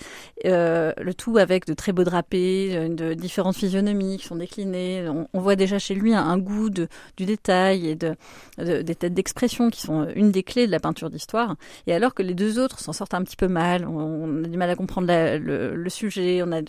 Euh, 0.44 0.92
le 0.98 1.14
tout 1.14 1.37
avec 1.37 1.66
de 1.66 1.75
très 1.75 1.92
beaux 1.92 2.04
drapés, 2.04 2.88
de 2.88 3.14
différentes 3.14 3.56
physionomies 3.56 4.19
qui 4.19 4.26
sont 4.26 4.37
déclinées. 4.37 5.06
On, 5.32 5.40
voit 5.40 5.56
déjà 5.56 5.78
chez 5.78 5.94
lui 5.94 6.14
un, 6.14 6.38
goût 6.38 6.70
de, 6.70 6.88
du 7.16 7.25
détail 7.25 7.88
et 7.88 7.94
de, 7.94 8.16
des 8.58 8.94
têtes 8.94 9.14
d'expression 9.14 9.70
qui 9.70 9.81
sont 9.81 10.08
une 10.14 10.31
des 10.31 10.42
clés 10.42 10.66
de 10.66 10.72
la 10.72 10.81
peinture 10.81 11.10
d'histoire. 11.10 11.56
Et 11.87 11.94
alors 11.94 12.14
que 12.14 12.22
les 12.22 12.34
deux 12.34 12.58
autres 12.58 12.78
s'en 12.81 12.92
sortent 12.92 13.14
un 13.14 13.22
petit 13.22 13.37
peu 13.37 13.48
mal, 13.48 13.87
on, 13.87 14.44
a 14.44 14.48
du 14.48 14.58
mal 14.58 14.70
à 14.70 14.76
comprendre 14.76 15.08
le, 15.08 15.88
sujet, 15.88 16.42
on 16.42 16.52
a, 16.52 16.60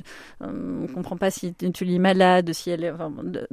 on 0.41 0.88
comprend 0.94 1.18
pas 1.18 1.31
si 1.31 1.53
tu 1.53 1.85
lis 1.85 2.00
malade, 2.00 2.53
si 2.53 2.69
elle 2.69 2.83
est, 2.83 2.94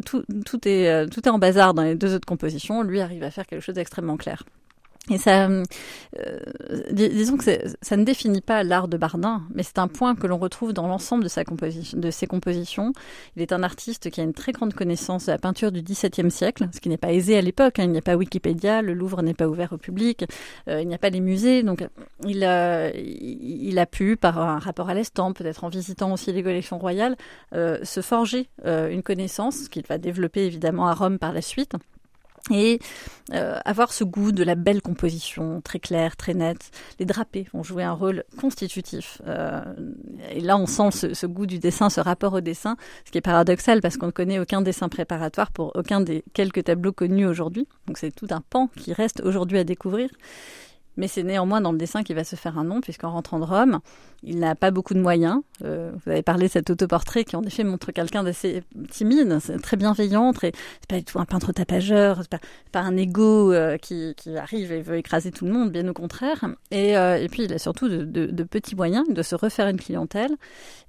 tout 0.04 0.68
est 0.68 1.08
tout 1.08 1.26
est 1.26 1.30
en 1.30 1.38
bazar 1.38 1.74
dans 1.74 1.82
les 1.82 1.94
deux 1.94 2.14
autres 2.14 2.26
compositions. 2.26 2.82
Lui 2.82 3.00
arrive 3.00 3.22
à 3.22 3.30
faire 3.30 3.46
quelque 3.46 3.57
chose 3.60 3.75
d'extrêmement 3.75 4.16
clair. 4.16 4.44
Et 5.10 5.19
ça, 5.19 5.49
euh, 5.49 6.38
disons 6.90 7.38
que 7.38 7.44
ça 7.81 7.96
ne 7.96 8.05
définit 8.05 8.40
pas 8.40 8.62
l'art 8.62 8.88
de 8.88 8.96
Bardin, 8.96 9.43
mais 9.55 9.62
c'est 9.62 9.78
un 9.78 9.88
point 9.88 10.14
que 10.14 10.26
l'on 10.26 10.38
retrouve 10.38 10.72
dans 10.72 10.87
l'ensemble 10.87 11.25
de, 11.25 11.28
ses 12.10 12.26
compositions. 12.26 12.93
Il 13.37 13.43
est 13.43 13.52
un 13.52 13.62
artiste 13.62 14.10
qui 14.10 14.20
a 14.20 14.25
une 14.25 14.34
très 14.34 14.52
grande 14.52 14.75
connaissance 14.75 15.26
de 15.26 15.32
la 15.32 15.38
peinture 15.38 15.72
du 15.72 15.82
XVIIe 15.82 16.31
siècle, 16.31 16.69
ce 16.75 16.81
qui 16.81 16.88
n'est 16.88 16.99
pas 16.99 17.12
aisé 17.12 17.38
à 17.38 17.40
l'époque. 17.40 17.78
Hein. 17.78 17.84
Il 17.84 17.93
n'y 17.93 17.99
a 17.99 18.02
pas 18.02 18.16
Wikipédia, 18.16 18.82
le 18.82 18.93
Louvre 18.93 19.22
n'est 19.22 19.34
pas 19.34 19.49
ouvert 19.49 19.72
au 19.72 19.78
public, 19.78 20.26
euh, 20.69 20.82
il 20.82 20.88
n'y 20.88 20.94
a 20.94 20.99
pas 20.99 21.11
les 21.11 21.20
musées, 21.20 21.62
donc 21.62 21.87
il 22.26 22.44
a, 22.44 23.87
pu, 23.87 24.16
par 24.16 24.38
un 24.38 24.58
rapport 24.58 24.90
à 24.90 24.94
l'estampe, 24.94 25.38
peut-être 25.38 25.64
en 25.64 25.69
visitant 25.69 26.12
aussi 26.12 26.32
les 26.32 26.43
collections 26.43 26.78
royales, 26.78 27.16
euh, 27.54 27.78
se 27.82 28.02
forger 28.02 28.50
une 28.64 29.02
connaissance 29.02 29.69
qu'il 29.69 29.87
va 29.87 29.99
développer 29.99 30.44
évidemment 30.44 30.88
à 30.88 30.94
Rome 30.94 31.19
par 31.19 31.32
la 31.32 31.43
suite 31.43 31.75
et 32.50 32.80
euh, 33.32 33.58
avoir 33.64 33.92
ce 33.92 34.04
goût 34.04 34.32
de 34.32 34.42
la 34.42 34.54
belle 34.54 34.80
composition, 34.80 35.60
très 35.60 35.78
claire, 35.78 36.16
très 36.16 36.34
nette. 36.34 36.70
Les 36.98 37.06
drapés 37.06 37.46
vont 37.52 37.62
jouer 37.62 37.84
un 37.84 37.92
rôle 37.92 38.24
constitutif. 38.40 39.20
Euh, 39.26 39.62
et 40.30 40.40
là, 40.40 40.56
on 40.56 40.66
sent 40.66 40.90
ce, 40.92 41.14
ce, 41.14 41.26
goût 41.26 41.46
du 41.46 41.58
dessin, 41.58 41.90
ce 41.90 42.00
rapport 42.00 42.32
au 42.32 42.40
dessin, 42.40 42.76
ce 43.04 43.10
qui 43.10 43.18
est 43.18 43.22
paradoxal 43.22 43.80
parce 43.80 43.96
qu'on 43.96 44.06
ne 44.06 44.12
connaît 44.12 44.38
aucun 44.38 44.62
dessin 44.62 44.88
préparatoire 44.88 45.52
pour 45.52 45.72
aucun 45.76 46.00
des 46.00 46.24
quelques 46.32 46.64
tableaux 46.64 46.92
connus 46.92 47.26
aujourd'hui. 47.26 47.68
Donc 47.86 47.98
c'est 47.98 48.14
tout 48.14 48.28
un 48.30 48.40
pan 48.40 48.68
qui 48.76 48.92
reste 48.92 49.20
aujourd'hui 49.20 49.58
à 49.58 49.64
découvrir 49.64 50.08
mais 50.98 51.08
c'est 51.08 51.22
néanmoins 51.22 51.60
dans 51.60 51.72
le 51.72 51.78
dessin 51.78 52.02
qu'il 52.02 52.16
va 52.16 52.24
se 52.24 52.36
faire 52.36 52.58
un 52.58 52.64
nom, 52.64 52.80
puisqu'en 52.80 53.12
rentrant 53.12 53.38
de 53.38 53.44
Rome, 53.44 53.78
il 54.24 54.40
n'a 54.40 54.56
pas 54.56 54.72
beaucoup 54.72 54.94
de 54.94 55.00
moyens. 55.00 55.40
Euh, 55.64 55.92
vous 55.94 56.10
avez 56.10 56.22
parlé 56.22 56.48
de 56.48 56.52
cet 56.52 56.70
autoportrait 56.70 57.24
qui 57.24 57.36
en 57.36 57.42
effet 57.44 57.62
montre 57.62 57.92
quelqu'un 57.92 58.24
d'assez 58.24 58.64
timide, 58.90 59.38
très 59.62 59.76
bienveillant, 59.76 60.32
très, 60.32 60.52
c'est 60.80 60.88
pas 60.88 60.98
du 60.98 61.04
tout 61.04 61.20
un 61.20 61.24
peintre 61.24 61.52
tapageur, 61.52 62.18
c'est 62.22 62.30
pas, 62.30 62.40
pas 62.72 62.80
un 62.80 62.96
ego 62.96 63.52
euh, 63.52 63.76
qui, 63.78 64.14
arrive 64.36 64.72
et 64.72 64.82
veut 64.82 64.96
écraser 64.96 65.30
tout 65.30 65.46
le 65.46 65.52
monde, 65.52 65.70
bien 65.70 65.86
au 65.86 65.92
contraire. 65.92 66.44
Et, 66.72 66.98
euh, 66.98 67.26
puis 67.30 67.44
il 67.44 67.52
a 67.52 67.58
surtout 67.58 67.88
de, 67.88 68.04
de, 68.04 68.26
de, 68.26 68.42
petits 68.42 68.74
moyens, 68.74 69.08
de 69.08 69.22
se 69.22 69.36
refaire 69.36 69.68
une 69.68 69.78
clientèle, 69.78 70.32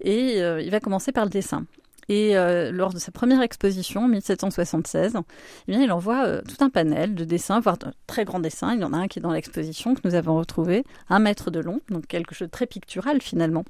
et 0.01 0.41
euh, 0.41 0.59
il 0.59 0.71
va 0.71 0.79
commencer 0.79 1.11
par 1.11 1.23
le 1.23 1.29
dessin. 1.29 1.65
Et 2.09 2.35
euh, 2.35 2.71
lors 2.71 2.91
de 2.91 2.97
sa 2.97 3.11
première 3.11 3.41
exposition 3.43 4.05
en 4.05 4.07
1776, 4.07 5.13
eh 5.15 5.71
bien, 5.71 5.81
il 5.81 5.91
envoie 5.91 6.25
euh, 6.25 6.41
tout 6.41 6.63
un 6.63 6.71
panel 6.71 7.13
de 7.13 7.23
dessins, 7.23 7.59
voire 7.59 7.77
de 7.77 7.85
très 8.07 8.25
grands 8.25 8.39
dessins. 8.39 8.73
Il 8.73 8.81
y 8.81 8.83
en 8.83 8.93
a 8.93 8.97
un 8.97 9.07
qui 9.07 9.19
est 9.19 9.21
dans 9.21 9.31
l'exposition 9.31 9.93
que 9.93 10.01
nous 10.03 10.15
avons 10.15 10.35
retrouvé, 10.35 10.83
un 11.09 11.19
mètre 11.19 11.51
de 11.51 11.59
long, 11.59 11.81
donc 11.89 12.07
quelque 12.07 12.33
chose 12.33 12.47
de 12.47 12.51
très 12.51 12.65
pictural 12.65 13.21
finalement, 13.21 13.63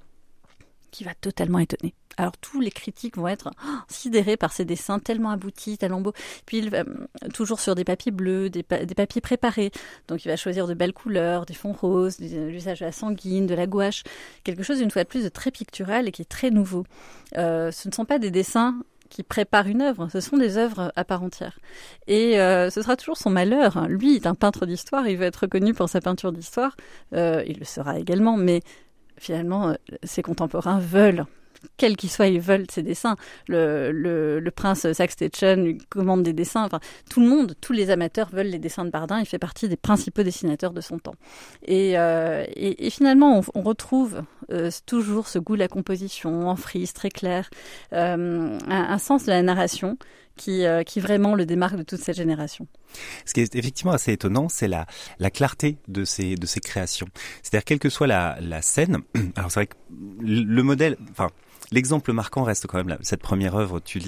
qui 0.92 1.04
va 1.04 1.14
totalement 1.14 1.60
étonner. 1.60 1.94
Alors 2.18 2.38
tous 2.38 2.60
les 2.60 2.72
critiques 2.72 3.16
vont 3.16 3.28
être 3.30 3.50
oh, 3.66 3.70
sidérés 3.88 4.36
par 4.36 4.52
ces 4.52 4.66
dessins 4.66 5.00
tellement 5.00 5.30
aboutis, 5.30 5.78
tellement 5.78 6.02
beaux. 6.02 6.14
Puis 6.46 6.58
il 6.58 6.70
va 6.70 6.82
hum, 6.82 7.08
toujours 7.34 7.60
sur 7.60 7.76
des 7.76 7.86
papiers 7.86 8.12
bleus, 8.12 8.50
des, 8.50 8.64
papiers 8.64 9.22
préparés. 9.22 9.72
Donc 10.08 10.26
il 10.26 10.28
va 10.28 10.36
choisir 10.36 10.68
de 10.68 10.74
belles 10.74 10.94
couleurs, 10.94 11.46
des 11.46 11.54
fonds 11.54 11.72
roses, 11.72 12.20
l'usage 12.20 12.80
de 12.82 12.86
la 12.86 12.92
sanguine, 12.92 13.48
de 13.48 13.56
la 13.56 13.68
gouache, 13.68 14.04
quelque 14.44 14.64
chose 14.64 14.82
une 14.82 14.92
fois 14.92 15.04
de 15.04 15.08
plus 15.08 15.24
de 15.24 15.30
très 15.30 15.52
pictural 15.52 16.08
et 16.08 16.12
qui 16.12 16.22
est 16.22 16.30
très 16.30 16.52
nouveau. 16.52 16.84
Euh, 17.38 17.72
ce 17.72 17.88
ne 17.88 17.94
sont 17.94 18.06
pas 18.06 18.20
des 18.20 18.32
dessins 18.32 18.76
qui 19.10 19.24
préparent 19.24 19.68
une 19.68 19.82
œuvre, 19.82 20.08
ce 20.12 20.20
sont 20.20 20.38
des 20.38 20.58
œuvres 20.58 20.92
à 20.96 21.04
part 21.04 21.24
entière. 21.24 21.60
Et 22.08 22.40
euh, 22.40 22.70
ce 22.70 22.82
sera 22.82 22.96
toujours 22.96 23.18
son 23.18 23.30
malheur. 23.30 23.88
Lui 23.88 24.16
est 24.16 24.28
un 24.28 24.36
peintre 24.36 24.66
d'histoire, 24.66 25.08
il 25.08 25.18
veut 25.18 25.26
être 25.26 25.38
reconnu 25.38 25.74
pour 25.74 25.90
sa 25.90 26.00
peinture 26.00 26.32
d'histoire, 26.32 26.76
euh, 27.14 27.44
il 27.48 27.60
le 27.60 27.66
sera 27.66 28.00
également, 28.00 28.38
mais 28.38 28.62
finalement, 29.20 29.76
ses 30.04 30.22
contemporains 30.22 30.80
veulent 30.80 31.26
quels 31.78 31.98
qu'ils 31.98 32.10
soient, 32.10 32.28
ils 32.28 32.40
veulent 32.40 32.66
ces 32.70 32.84
dessins. 32.84 33.16
Le, 33.48 34.50
prince 34.56 34.92
Saxe 34.92 35.16
commande 35.90 36.24
des 36.24 36.34
dessins. 36.34 36.64
Enfin, 36.64 36.80
tout 37.10 37.22
le 37.22 37.28
monde, 37.28 37.54
tous 37.62 37.74
les 37.74 37.90
amateurs 37.90 38.30
veulent 38.32 38.48
les 38.48 38.60
dessins 38.60 38.86
de 38.86 38.90
Bardin. 38.90 39.20
Il 39.20 39.26
fait 39.26 39.40
partie 39.40 39.68
des 39.68 39.78
principaux 39.78 40.24
dessinateurs 40.24 40.74
de 40.74 40.82
son 40.82 41.00
temps. 41.00 41.16
Et, 41.66 41.98
euh, 41.98 42.46
finalement, 42.90 43.42
on, 43.56 43.62
retrouve 43.62 44.24
euh, 44.52 44.72
toujours 44.86 45.28
ce 45.28 45.40
goût 45.40 45.56
de 45.56 45.60
la 45.60 45.68
composition 45.68 46.50
en 46.50 46.56
frise, 46.56 46.94
très 46.94 47.10
clair, 47.10 47.50
euh, 47.94 48.58
un, 48.68 48.98
sens 48.98 49.26
de 49.26 49.32
la 49.32 49.42
narration 49.42 49.98
qui, 50.40 50.66
euh, 50.66 50.84
qui 50.84 51.00
vraiment 51.00 51.36
le 51.36 51.46
démarque 51.46 51.76
de 51.76 51.84
toute 51.84 52.02
cette 52.02 52.16
génération. 52.16 52.68
Ce 53.26 53.34
qui 53.34 53.42
est 53.42 53.56
effectivement 53.56 53.92
assez 53.92 54.14
étonnant, 54.14 54.50
c'est 54.50 54.68
la, 54.68 54.88
la 55.20 55.30
clarté 55.30 55.78
de 55.88 56.06
ces, 56.06 56.36
créations. 56.64 57.08
C'est-à-dire, 57.44 57.66
quelle 57.66 57.80
que 57.80 57.90
soit 57.90 58.08
la, 58.08 58.62
scène, 58.62 59.00
alors 59.36 59.52
c'est 59.52 59.60
vrai 59.60 59.68
que 59.68 59.76
le 60.22 60.64
modèle, 60.64 60.98
enfin, 61.12 61.30
L'exemple 61.72 62.14
marquant 62.14 62.44
reste 62.44 62.68
quand 62.68 62.84
même 62.84 62.98
cette 63.02 63.22
première 63.22 63.56
œuvre, 63.56 63.80
tu 63.80 64.00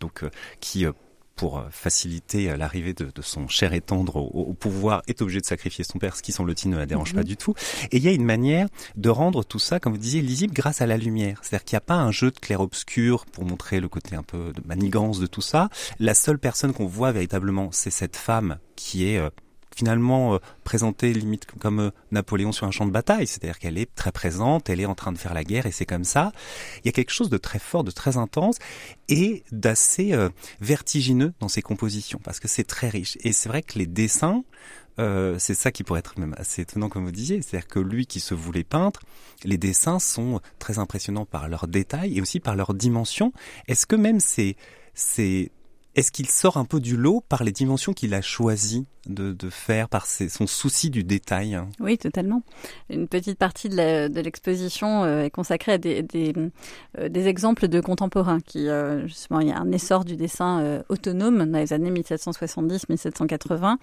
donc 0.00 0.22
euh, 0.22 0.30
qui 0.60 0.86
euh, 0.86 0.92
pour 1.36 1.58
euh, 1.58 1.62
faciliter 1.70 2.50
euh, 2.50 2.56
l'arrivée 2.56 2.94
de, 2.94 3.10
son 3.20 3.48
cher 3.48 3.72
et 3.72 3.80
tendre 3.80 4.16
au, 4.16 4.52
pouvoir, 4.54 5.02
est 5.06 5.22
obligé 5.22 5.40
de 5.40 5.46
sacrifier 5.46 5.84
son 5.84 5.98
père, 5.98 6.16
ce 6.16 6.22
qui 6.22 6.32
semble-t-il 6.32 6.70
ne 6.70 6.76
la 6.76 6.86
dérange 6.86 7.14
pas 7.14 7.20
mhm. 7.20 7.26
du 7.26 7.36
tout. 7.36 7.54
Et 7.90 7.98
il 7.98 8.02
y 8.02 8.08
a 8.08 8.12
une 8.12 8.24
manière 8.24 8.68
de 8.96 9.10
rendre 9.10 9.44
tout 9.44 9.58
ça, 9.58 9.80
comme 9.80 9.92
vous 9.92 9.98
disiez, 9.98 10.22
lisible 10.22 10.54
grâce 10.54 10.80
à 10.80 10.86
la 10.86 10.96
lumière. 10.96 11.40
C'est-à-dire 11.42 11.64
qu'il 11.64 11.76
n'y 11.76 11.78
a 11.78 11.86
pas 11.86 11.96
un 11.96 12.10
jeu 12.10 12.30
de 12.30 12.38
clair-obscur 12.38 13.26
pour 13.26 13.44
montrer 13.44 13.80
le 13.80 13.88
côté 13.88 14.16
un 14.16 14.22
peu 14.22 14.52
de 14.52 14.62
manigance 14.66 15.18
de 15.18 15.26
tout 15.26 15.40
ça. 15.40 15.68
La 15.98 16.14
seule 16.14 16.38
personne 16.38 16.72
qu'on 16.72 16.86
voit 16.86 17.12
véritablement, 17.12 17.70
c'est 17.72 17.90
cette 17.90 18.16
femme 18.16 18.58
qui 18.76 19.06
est 19.06 19.20
finalement 19.74 20.34
euh, 20.34 20.38
présentée 20.64 21.12
limite 21.12 21.46
comme 21.58 21.80
euh, 21.80 21.90
Napoléon 22.10 22.52
sur 22.52 22.66
un 22.66 22.70
champ 22.70 22.86
de 22.86 22.90
bataille, 22.90 23.26
c'est-à-dire 23.26 23.58
qu'elle 23.58 23.78
est 23.78 23.94
très 23.94 24.12
présente, 24.12 24.68
elle 24.68 24.80
est 24.80 24.86
en 24.86 24.94
train 24.94 25.12
de 25.12 25.18
faire 25.18 25.34
la 25.34 25.44
guerre 25.44 25.66
et 25.66 25.72
c'est 25.72 25.86
comme 25.86 26.04
ça. 26.04 26.32
Il 26.78 26.86
y 26.86 26.88
a 26.88 26.92
quelque 26.92 27.12
chose 27.12 27.30
de 27.30 27.38
très 27.38 27.58
fort, 27.58 27.84
de 27.84 27.90
très 27.90 28.16
intense 28.16 28.56
et 29.08 29.44
d'assez 29.52 30.12
euh, 30.12 30.28
vertigineux 30.60 31.32
dans 31.40 31.48
ses 31.48 31.62
compositions 31.62 32.20
parce 32.22 32.40
que 32.40 32.48
c'est 32.48 32.64
très 32.64 32.88
riche. 32.88 33.18
Et 33.22 33.32
c'est 33.32 33.48
vrai 33.48 33.62
que 33.62 33.78
les 33.78 33.86
dessins, 33.86 34.44
c'est 35.38 35.54
ça 35.54 35.72
qui 35.72 35.82
pourrait 35.82 36.00
être 36.00 36.18
même 36.18 36.34
assez 36.36 36.62
étonnant 36.62 36.88
comme 36.88 37.04
vous 37.04 37.10
disiez, 37.10 37.42
c'est-à-dire 37.42 37.66
que 37.66 37.80
lui 37.80 38.06
qui 38.06 38.20
se 38.20 38.34
voulait 38.34 38.62
peintre, 38.62 39.00
les 39.42 39.56
dessins 39.56 39.98
sont 39.98 40.40
très 40.60 40.78
impressionnants 40.78 41.24
par 41.24 41.48
leurs 41.48 41.66
détails 41.66 42.18
et 42.18 42.20
aussi 42.20 42.38
par 42.38 42.54
leur 42.54 42.74
dimension. 42.74 43.32
Est-ce 43.66 43.86
que 43.86 43.96
même 43.96 44.20
c'est 44.20 44.54
c'est 44.94 45.50
est-ce 45.94 46.10
qu'il 46.10 46.28
sort 46.28 46.56
un 46.56 46.64
peu 46.64 46.80
du 46.80 46.96
lot 46.96 47.22
par 47.28 47.44
les 47.44 47.52
dimensions 47.52 47.92
qu'il 47.92 48.14
a 48.14 48.22
choisi 48.22 48.86
de, 49.08 49.34
faire, 49.50 49.88
par 49.88 50.06
son 50.06 50.46
souci 50.46 50.90
du 50.90 51.04
détail 51.04 51.60
Oui, 51.80 51.98
totalement. 51.98 52.42
Une 52.90 53.08
petite 53.08 53.38
partie 53.38 53.68
de 53.68 54.20
l'exposition 54.20 55.04
euh, 55.04 55.24
est 55.24 55.30
consacrée 55.30 55.72
à 55.72 55.78
euh, 55.84 57.08
des, 57.08 57.28
exemples 57.28 57.68
de 57.68 57.80
contemporains. 57.80 58.40
Qui, 58.40 58.68
euh, 58.68 59.06
justement, 59.06 59.40
il 59.40 59.48
y 59.48 59.52
a 59.52 59.58
un 59.58 59.70
essor 59.72 60.04
du 60.04 60.16
dessin 60.16 60.82
autonome 60.88 61.50
dans 61.50 61.58
les 61.58 61.72
années 61.72 61.90
1770-1780, 61.90 63.76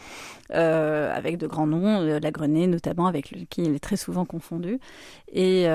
avec 0.51 1.38
de 1.38 1.47
grands 1.47 1.67
noms, 1.67 2.01
la 2.01 2.31
Grenée 2.31 2.67
notamment, 2.67 3.07
avec 3.07 3.33
qui 3.49 3.61
il 3.63 3.75
est 3.75 3.79
très 3.79 3.97
souvent 3.97 4.25
confondu. 4.25 4.79
Et, 5.31 5.65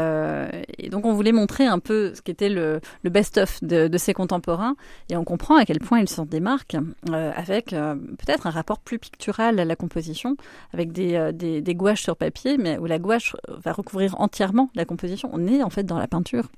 donc, 0.91 1.07
on 1.07 1.13
voulait 1.13 1.33
montrer 1.33 1.67
un 1.67 1.79
peu 1.79 2.15
ce 2.15 2.23
qu'était 2.23 2.49
le, 2.49 2.81
le 3.03 3.11
best-of 3.11 3.63
de, 3.63 3.89
de, 3.89 3.99
ces 3.99 4.15
contemporains, 4.15 4.77
et 5.11 5.17
on 5.17 5.25
comprend 5.25 5.57
à 5.57 5.65
quel 5.65 5.81
point 5.81 6.01
ils 6.01 6.09
marques 6.41 6.77
euh, 7.11 7.33
avec 7.35 7.71
peut-être 7.71 8.47
un 8.47 8.51
rapport 8.51 8.79
plus 8.79 8.99
pictural 8.99 9.34
à 9.41 9.53
la 9.53 9.77
composition, 9.77 10.37
avec 10.73 10.93
des, 10.93 11.15
euh, 11.15 11.33
des, 11.33 11.61
des, 11.61 11.75
gouaches 11.75 12.03
sur 12.03 12.17
papier, 12.17 12.59
mais 12.59 12.79
où 12.79 12.87
la 12.87 12.99
gouache 12.99 13.37
va 13.49 13.73
recouvrir 13.73 14.21
entièrement 14.21 14.71
la 14.75 14.85
composition. 14.85 15.29
On 15.33 15.47
est 15.47 15.63
en 15.63 15.71
fait 15.71 15.85
dans 15.85 15.99
la 15.99 16.09
peinture. 16.09 16.49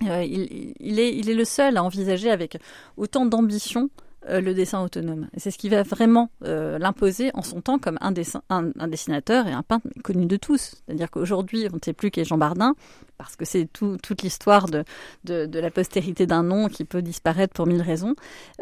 il, 0.00 0.74
il, 0.80 0.98
est, 0.98 1.16
il 1.16 1.30
est 1.30 1.34
le 1.34 1.44
seul 1.44 1.76
à 1.76 1.84
envisager 1.84 2.30
avec 2.30 2.58
autant 2.96 3.26
d'ambition 3.26 3.90
euh, 4.28 4.40
le 4.40 4.54
dessin 4.54 4.82
autonome. 4.82 5.28
C'est 5.36 5.50
ce 5.50 5.58
qui 5.58 5.68
va 5.68 5.82
vraiment 5.82 6.30
euh, 6.44 6.78
l'imposer 6.78 7.30
en 7.34 7.42
son 7.42 7.60
temps 7.60 7.78
comme 7.78 7.98
un, 8.00 8.12
dessin, 8.12 8.42
un, 8.48 8.88
dessinateur 8.88 9.46
et 9.46 9.52
un 9.52 9.62
peintre 9.62 9.86
connu 10.02 10.26
de 10.26 10.36
tous. 10.36 10.76
C'est-à-dire 10.86 11.10
qu'aujourd'hui, 11.10 11.66
on 11.70 11.76
ne 11.76 11.80
sait 11.84 11.92
plus 11.92 12.10
qui 12.10 12.20
est 12.20 12.24
Jean 12.24 12.38
Bardin, 12.38 12.74
parce 13.18 13.36
que 13.36 13.44
c'est 13.44 13.68
toute 13.72 14.22
l'histoire 14.22 14.66
de, 14.68 14.84
la 15.24 15.70
postérité 15.70 16.26
d'un 16.26 16.42
nom 16.42 16.68
qui 16.68 16.84
peut 16.84 17.02
disparaître 17.02 17.54
pour 17.54 17.66
mille 17.66 17.82
raisons. 17.82 18.14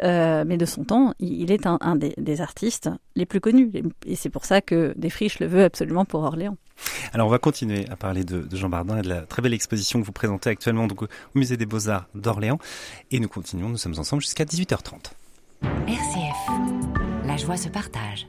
Euh, 0.03 0.43
mais 0.45 0.57
de 0.57 0.65
son 0.65 0.83
temps, 0.83 1.13
il, 1.19 1.51
est 1.51 1.65
un, 1.65 1.95
des, 1.95 2.41
artistes 2.41 2.89
les 3.15 3.25
plus 3.25 3.39
connus. 3.39 3.71
Et 4.05 4.15
c'est 4.15 4.29
pour 4.29 4.45
ça 4.45 4.61
que 4.61 4.93
Desfriches 4.97 5.39
le 5.39 5.47
veut 5.47 5.63
absolument 5.63 6.05
pour 6.05 6.23
Orléans. 6.23 6.57
Alors 7.13 7.27
on 7.27 7.29
va 7.29 7.37
continuer 7.37 7.87
à 7.89 7.95
parler 7.95 8.23
de, 8.23 8.45
Jean 8.55 8.69
Bardin 8.69 8.97
et 8.97 9.01
de 9.01 9.09
la 9.09 9.21
très 9.21 9.41
belle 9.41 9.53
exposition 9.53 10.01
que 10.01 10.05
vous 10.05 10.11
présentez 10.11 10.49
actuellement 10.49 10.87
au 10.87 11.07
Musée 11.35 11.55
des 11.55 11.65
Beaux-Arts 11.65 12.07
d'Orléans. 12.15 12.59
Et 13.11 13.19
nous 13.19 13.29
continuons, 13.29 13.69
nous 13.69 13.77
sommes 13.77 13.97
ensemble 13.97 14.21
jusqu'à 14.21 14.43
18h30. 14.43 15.11
RCF, 15.87 17.25
la 17.25 17.35
joie 17.35 17.57
se 17.57 17.67
partage. 17.67 18.27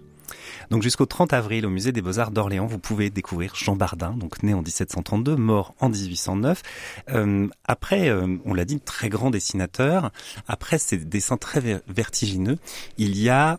Donc 0.71 0.83
jusqu'au 0.83 1.07
30 1.07 1.33
avril 1.33 1.67
au 1.67 1.71
musée 1.71 1.93
des 1.93 2.03
Beaux-Arts 2.03 2.33
d'Orléans, 2.33 2.67
vous 2.67 2.81
pouvez 2.81 3.11
découvrir 3.11 3.55
Jean 3.55 3.77
Bardin, 3.77 4.11
donc 4.11 4.43
né 4.43 4.55
en 4.55 4.63
1732, 4.63 5.37
mort 5.37 5.75
en 5.79 5.89
1809. 5.89 6.63
Euh, 7.11 7.47
après, 7.65 8.09
euh, 8.09 8.39
on 8.45 8.55
l'a 8.55 8.65
dit, 8.65 8.81
très 8.81 9.09
grand 9.09 9.31
dessinateur. 9.31 10.11
Après 10.49 10.79
ces 10.79 10.99
dessins 10.99 11.37
très 11.37 11.81
vertigineux, 11.87 12.59
il 12.99 13.17
y 13.17 13.29
a, 13.29 13.59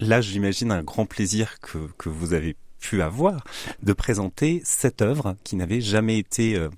là 0.00 0.22
j'imagine, 0.22 0.72
un 0.72 0.82
grand 0.82 1.04
plaisir 1.04 1.60
que, 1.60 1.78
que 1.98 2.08
vous 2.08 2.32
avez 2.32 2.56
pu 2.80 3.02
avoir 3.02 3.44
de 3.82 3.92
présenter 3.92 4.62
cette 4.64 5.02
œuvre 5.02 5.36
qui 5.44 5.56
n'avait 5.56 5.82
jamais 5.82 6.18
été 6.18 6.56
euh, 6.56 6.70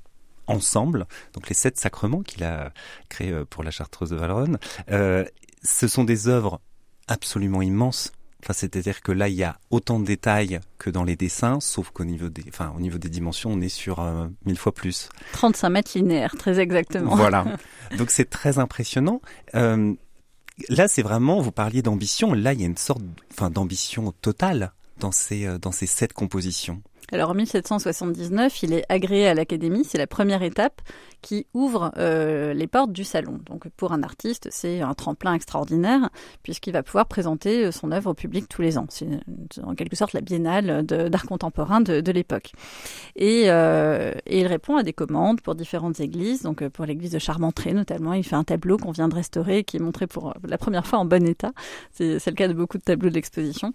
ensemble, 0.48 1.06
donc 1.32 1.48
les 1.48 1.54
sept 1.54 1.78
sacrements 1.78 2.22
qu'il 2.22 2.42
a 2.42 2.72
créés 3.08 3.34
pour 3.50 3.62
la 3.62 3.70
Chartreuse 3.70 4.10
de 4.10 4.16
Valoronne. 4.16 4.58
Euh, 4.90 5.24
ce 5.62 5.88
sont 5.88 6.04
des 6.04 6.28
œuvres 6.28 6.60
absolument 7.08 7.62
immenses. 7.62 8.12
Enfin, 8.42 8.52
c'est-à-dire 8.52 9.00
que 9.00 9.12
là, 9.12 9.28
il 9.28 9.34
y 9.34 9.42
a 9.42 9.58
autant 9.70 9.98
de 9.98 10.04
détails 10.04 10.60
que 10.78 10.90
dans 10.90 11.04
les 11.04 11.16
dessins, 11.16 11.58
sauf 11.60 11.90
qu'au 11.90 12.04
niveau 12.04 12.28
des, 12.28 12.44
enfin, 12.48 12.72
au 12.76 12.80
niveau 12.80 12.98
des 12.98 13.08
dimensions, 13.08 13.50
on 13.50 13.60
est 13.60 13.68
sur 13.68 14.00
euh, 14.00 14.28
mille 14.44 14.58
fois 14.58 14.72
plus. 14.72 15.08
35 15.32 15.68
mètres 15.70 15.90
linéaires, 15.96 16.34
très 16.38 16.60
exactement. 16.60 17.16
Voilà. 17.16 17.44
Donc 17.98 18.10
c'est 18.10 18.28
très 18.30 18.58
impressionnant. 18.58 19.20
Euh, 19.54 19.94
là, 20.68 20.86
c'est 20.86 21.02
vraiment, 21.02 21.40
vous 21.40 21.52
parliez 21.52 21.82
d'ambition. 21.82 22.34
Là, 22.34 22.52
il 22.52 22.60
y 22.60 22.64
a 22.64 22.66
une 22.66 22.76
sorte, 22.76 23.02
enfin, 23.32 23.50
d'ambition 23.50 24.12
totale 24.20 24.72
dans 25.00 25.12
ces, 25.12 25.46
euh, 25.46 25.58
dans 25.58 25.72
ces 25.72 25.86
sept 25.86 26.12
compositions. 26.12 26.82
Alors 27.12 27.30
en 27.30 27.34
1779, 27.34 28.62
il 28.64 28.72
est 28.72 28.84
agréé 28.88 29.28
à 29.28 29.34
l'Académie. 29.34 29.84
C'est 29.84 29.98
la 29.98 30.08
première 30.08 30.42
étape 30.42 30.82
qui 31.22 31.46
ouvre 31.54 31.92
euh, 31.98 32.52
les 32.52 32.66
portes 32.66 32.92
du 32.92 33.04
salon. 33.04 33.38
Donc 33.46 33.68
pour 33.76 33.92
un 33.92 34.02
artiste, 34.02 34.48
c'est 34.50 34.80
un 34.80 34.94
tremplin 34.94 35.34
extraordinaire 35.34 36.10
puisqu'il 36.42 36.72
va 36.72 36.82
pouvoir 36.82 37.06
présenter 37.06 37.66
euh, 37.66 37.72
son 37.72 37.92
œuvre 37.92 38.10
au 38.10 38.14
public 38.14 38.48
tous 38.48 38.60
les 38.62 38.76
ans. 38.76 38.86
C'est 38.90 39.08
en 39.62 39.74
quelque 39.74 39.94
sorte 39.94 40.14
la 40.14 40.20
biennale 40.20 40.84
d'art 40.84 41.26
contemporain 41.26 41.80
de, 41.80 42.10
l'époque. 42.10 42.52
Et, 43.14 43.44
euh, 43.46 44.12
et, 44.26 44.40
il 44.40 44.46
répond 44.46 44.76
à 44.76 44.82
des 44.82 44.92
commandes 44.92 45.40
pour 45.40 45.54
différentes 45.54 46.00
églises. 46.00 46.42
Donc 46.42 46.66
pour 46.68 46.86
l'église 46.86 47.12
de 47.12 47.18
Charmentré 47.18 47.72
notamment, 47.72 48.14
il 48.14 48.24
fait 48.24 48.36
un 48.36 48.44
tableau 48.44 48.78
qu'on 48.78 48.92
vient 48.92 49.08
de 49.08 49.14
restaurer 49.14 49.62
qui 49.62 49.76
est 49.76 49.80
montré 49.80 50.08
pour 50.08 50.34
la 50.46 50.58
première 50.58 50.86
fois 50.86 50.98
en 50.98 51.04
bon 51.04 51.24
état. 51.26 51.52
C'est 51.92 52.26
le 52.26 52.32
cas 52.32 52.48
de 52.48 52.52
beaucoup 52.52 52.78
de 52.78 52.82
tableaux 52.82 53.10
de 53.10 53.14
l'exposition. 53.14 53.72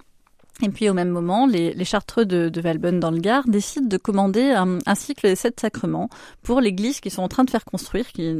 Et 0.63 0.70
puis 0.70 0.89
au 0.89 0.93
même 0.93 1.10
moment, 1.10 1.48
les, 1.48 1.84
chartreux 1.86 2.25
de, 2.25 2.62
Valbonne 2.62 3.00
dans 3.00 3.10
le 3.10 3.20
Gard 3.20 3.48
décident 3.48 3.88
de 3.88 3.98
commander 3.98 4.51
un, 4.51 4.96
cycle 4.96 5.27
des 5.27 5.36
sept 5.36 5.60
sacrements 5.60 6.10
pour 6.43 6.62
l'église 6.62 7.00
qu'ils 7.00 7.12
sont 7.12 7.24
en 7.24 7.27
train 7.27 7.43
de 7.43 7.50
faire 7.50 7.65
construire, 7.65 8.08
qui, 8.12 8.36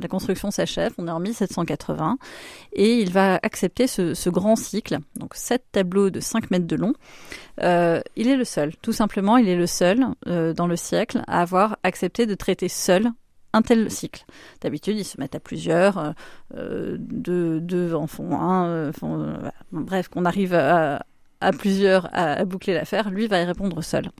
la 0.00 0.08
construction 0.08 0.50
s'achève, 0.50 0.92
on 0.96 1.06
est 1.06 1.10
en 1.10 1.20
1780, 1.20 2.18
et 2.72 3.00
il 3.00 3.12
va 3.12 3.38
accepter 3.42 3.86
ce, 3.86 4.28
grand 4.30 4.56
cycle, 4.56 4.98
donc 5.16 5.34
sept 5.34 5.64
tableaux 5.72 6.08
de 6.10 6.20
5 6.20 6.50
mètres 6.50 6.66
de 6.66 6.76
long. 6.76 6.94
Euh, 7.62 8.00
il 8.16 8.28
est 8.28 8.36
le 8.36 8.44
seul, 8.44 8.74
tout 8.80 8.92
simplement, 8.92 9.36
il 9.36 9.48
est 9.48 9.56
le 9.56 9.66
seul 9.66 10.06
euh, 10.28 10.54
dans 10.54 10.66
le 10.66 10.76
siècle 10.76 11.22
à 11.26 11.42
avoir 11.42 11.76
accepté 11.82 12.26
de 12.26 12.34
traiter 12.34 12.68
seul 12.68 13.10
un 13.52 13.62
tel 13.62 13.90
cycle. 13.90 14.24
D'habitude, 14.60 14.98
ils 14.98 15.04
se 15.04 15.18
mettent 15.18 15.34
à 15.34 15.40
plusieurs, 15.40 16.14
euh, 16.54 16.96
deux, 16.98 17.94
en 17.94 18.06
font 18.06 18.38
un, 18.38 18.92
bref, 19.72 20.08
qu'on 20.08 20.24
arrive 20.24 20.54
à 20.54 21.04
à 21.40 21.52
plusieurs 21.52 22.08
à, 22.12 22.44
boucler 22.44 22.74
l'affaire, 22.74 23.10
lui 23.10 23.26
va 23.26 23.40
y 23.40 23.44
répondre 23.44 23.82
seul. 23.82 24.10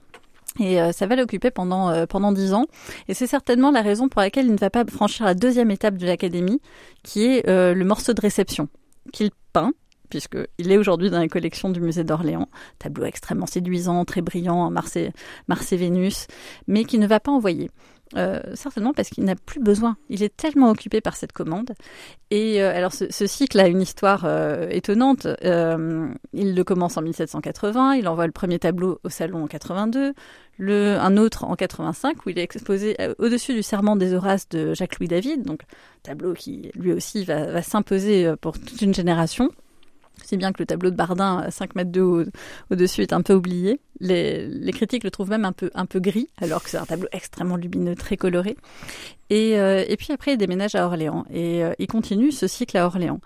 Et 0.59 0.81
euh, 0.81 0.93
ça 0.93 1.07
va 1.07 1.17
l'occuper 1.17 1.51
pendant 1.51 1.91
euh, 1.91 2.07
pendant 2.07 2.33
dix 2.33 2.55
ans. 2.55 2.67
Et 3.09 3.15
c'est 3.15 3.27
certainement 3.27 3.71
la 3.71 3.83
raison 3.83 4.09
pour 4.09 4.21
laquelle 4.21 4.47
il 4.47 4.53
ne 4.53 4.59
va 4.59 4.71
pas 4.71 4.85
franchir 4.87 5.27
la 5.27 5.35
deuxième 5.35 5.71
étape 5.71 5.97
de 5.97 6.07
l'académie, 6.07 6.61
qui 7.03 7.25
est 7.25 7.49
euh, 7.49 7.75
le 7.75 7.85
morceau 7.85 8.15
de 8.15 8.21
réception 8.21 8.69
qu'il 9.13 9.31
peint 9.53 9.73
puisqu'il 10.09 10.71
est 10.71 10.77
aujourd'hui 10.77 11.11
dans 11.11 11.19
les 11.19 11.29
collections 11.29 11.69
du 11.69 11.81
musée 11.81 12.05
d'Orléans. 12.05 12.49
Tableau 12.79 13.07
extrêmement 13.07 13.47
séduisant, 13.47 14.05
très 14.05 14.23
brillant, 14.23 14.71
Mars 14.71 14.95
et, 14.95 15.13
Mars 15.49 15.73
et 15.73 15.77
Vénus, 15.77 16.29
mais 16.69 16.85
qui 16.85 16.99
ne 16.99 17.09
va 17.09 17.19
pas 17.19 17.33
envoyer. 17.33 17.71
Euh, 18.15 18.41
certainement 18.55 18.93
parce 18.93 19.09
qu'il 19.09 19.25
n'a 19.25 19.35
plus 19.35 19.59
besoin. 19.59 19.97
Il 20.09 20.23
est 20.23 20.35
tellement 20.37 20.71
occupé 20.71 21.01
par 21.01 21.17
cette 21.17 21.33
commande. 21.33 21.73
Et 22.31 22.63
euh, 22.63 22.73
alors 22.73 22.93
ce, 22.93 23.27
cycle 23.27 23.59
a 23.59 23.67
une 23.67 23.83
histoire 23.83 24.25
euh, 24.25 24.69
étonnante. 24.71 25.27
il 26.33 26.55
le 26.55 26.65
commence 26.65 26.97
en 26.97 27.03
1780, 27.03 27.95
il 27.97 28.07
envoie 28.07 28.27
le 28.27 28.33
premier 28.33 28.61
tableau 28.61 29.01
au 29.03 29.09
salon 29.09 29.43
en 29.43 29.47
82, 29.49 30.15
le, 30.59 30.97
un 30.99 31.17
autre 31.17 31.45
en 31.45 31.57
85 31.57 32.25
où 32.25 32.31
il 32.31 32.39
est 32.39 32.43
exposé 32.43 32.97
au-dessus 33.19 33.55
du 33.55 33.63
serment 33.63 33.97
des 33.97 34.15
Horaces 34.15 34.49
de 34.51 34.73
Jacques-Louis 34.73 35.09
David, 35.09 35.43
donc 35.43 35.63
tableau 36.05 36.33
qui 36.33 36.71
lui 36.77 36.93
aussi 36.93 37.25
va 37.25 37.61
s'imposer 37.63 38.33
pour 38.41 38.59
toute 38.59 38.83
une 38.83 38.95
génération. 38.95 39.51
C'est 40.25 40.37
bien 40.37 40.53
que 40.53 40.61
le 40.61 40.67
tableau 40.67 40.91
de 40.91 40.97
Bardin 40.97 41.39
à 41.39 41.51
5 41.51 41.75
mètres 41.75 41.93
de 41.93 42.01
haut 42.01 42.25
au-dessus 42.71 43.03
est 43.03 43.13
un 43.13 43.23
peu 43.23 43.35
oublié. 43.35 43.81
Les, 44.01 44.73
critiques 44.73 45.05
le 45.05 45.11
trouvent 45.11 45.31
même 45.31 45.45
un 45.45 45.53
peu, 45.53 45.71
un 45.75 45.87
peu 45.87 46.01
gris, 46.01 46.29
alors 46.41 46.63
que 46.63 46.71
c'est 46.71 46.79
un 46.79 46.85
tableau 46.85 47.09
extrêmement 47.13 47.57
lumineux, 47.57 47.95
très 47.95 48.17
coloré. 48.17 48.57
Et, 49.31 49.59
euh, 49.59 49.85
et 49.87 49.97
puis 49.97 50.13
après, 50.13 50.33
il 50.33 50.37
déménage 50.37 50.75
à 50.75 50.87
Orléans. 50.87 51.25
Et 51.31 51.63
euh, 51.63 51.73
il 51.79 51.87
continue 51.87 52.33
ce 52.33 52.47
cycle 52.47 52.77
à 52.77 52.87
Orléans, 52.87 53.21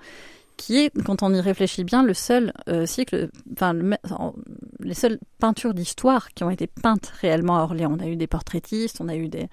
qui 0.57 0.79
est, 0.79 0.91
quand 1.05 1.23
on 1.23 1.33
y 1.33 1.41
réfléchit 1.41 1.85
bien, 1.85 2.03
le 2.03 2.15
seul 2.15 2.53
euh, 2.69 2.87
cycle, 2.87 3.31
enfin, 3.53 3.75
les 4.81 4.95
seules 4.95 5.19
peintures 5.39 5.75
d'histoire 5.75 6.29
qui 6.35 6.45
ont 6.45 6.51
été 6.51 6.67
peintes 6.67 7.13
réellement 7.21 7.59
à 7.59 7.63
Orléans. 7.63 7.97
On 7.99 8.03
a 8.03 8.07
eu 8.07 8.17
des 8.17 8.27
portraitistes, 8.27 9.01
on 9.01 9.09
a 9.09 9.17
eu 9.17 9.29
des, 9.29 9.49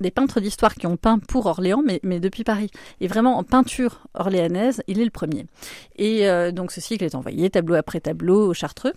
des 0.00 0.10
peintres 0.10 0.40
d'histoire 0.40 0.74
qui 0.74 0.86
ont 0.86 0.96
peint 0.96 1.18
pour 1.18 1.46
Orléans, 1.46 1.82
mais, 1.84 2.20
depuis 2.20 2.44
Paris. 2.44 2.70
Et 3.00 3.08
vraiment, 3.08 3.38
en 3.38 3.44
peinture 3.44 4.06
orléanaise, 4.14 4.82
il 4.86 5.00
est 5.00 5.04
le 5.04 5.10
premier. 5.10 5.46
Et 5.96 6.28
euh, 6.28 6.52
donc, 6.52 6.72
ce 6.72 6.80
cycle 6.80 7.04
est 7.04 7.14
envoyé 7.14 7.50
tableau 7.50 7.74
après 7.74 8.00
tableau 8.00 8.48
au 8.48 8.54
Chartreux. 8.54 8.92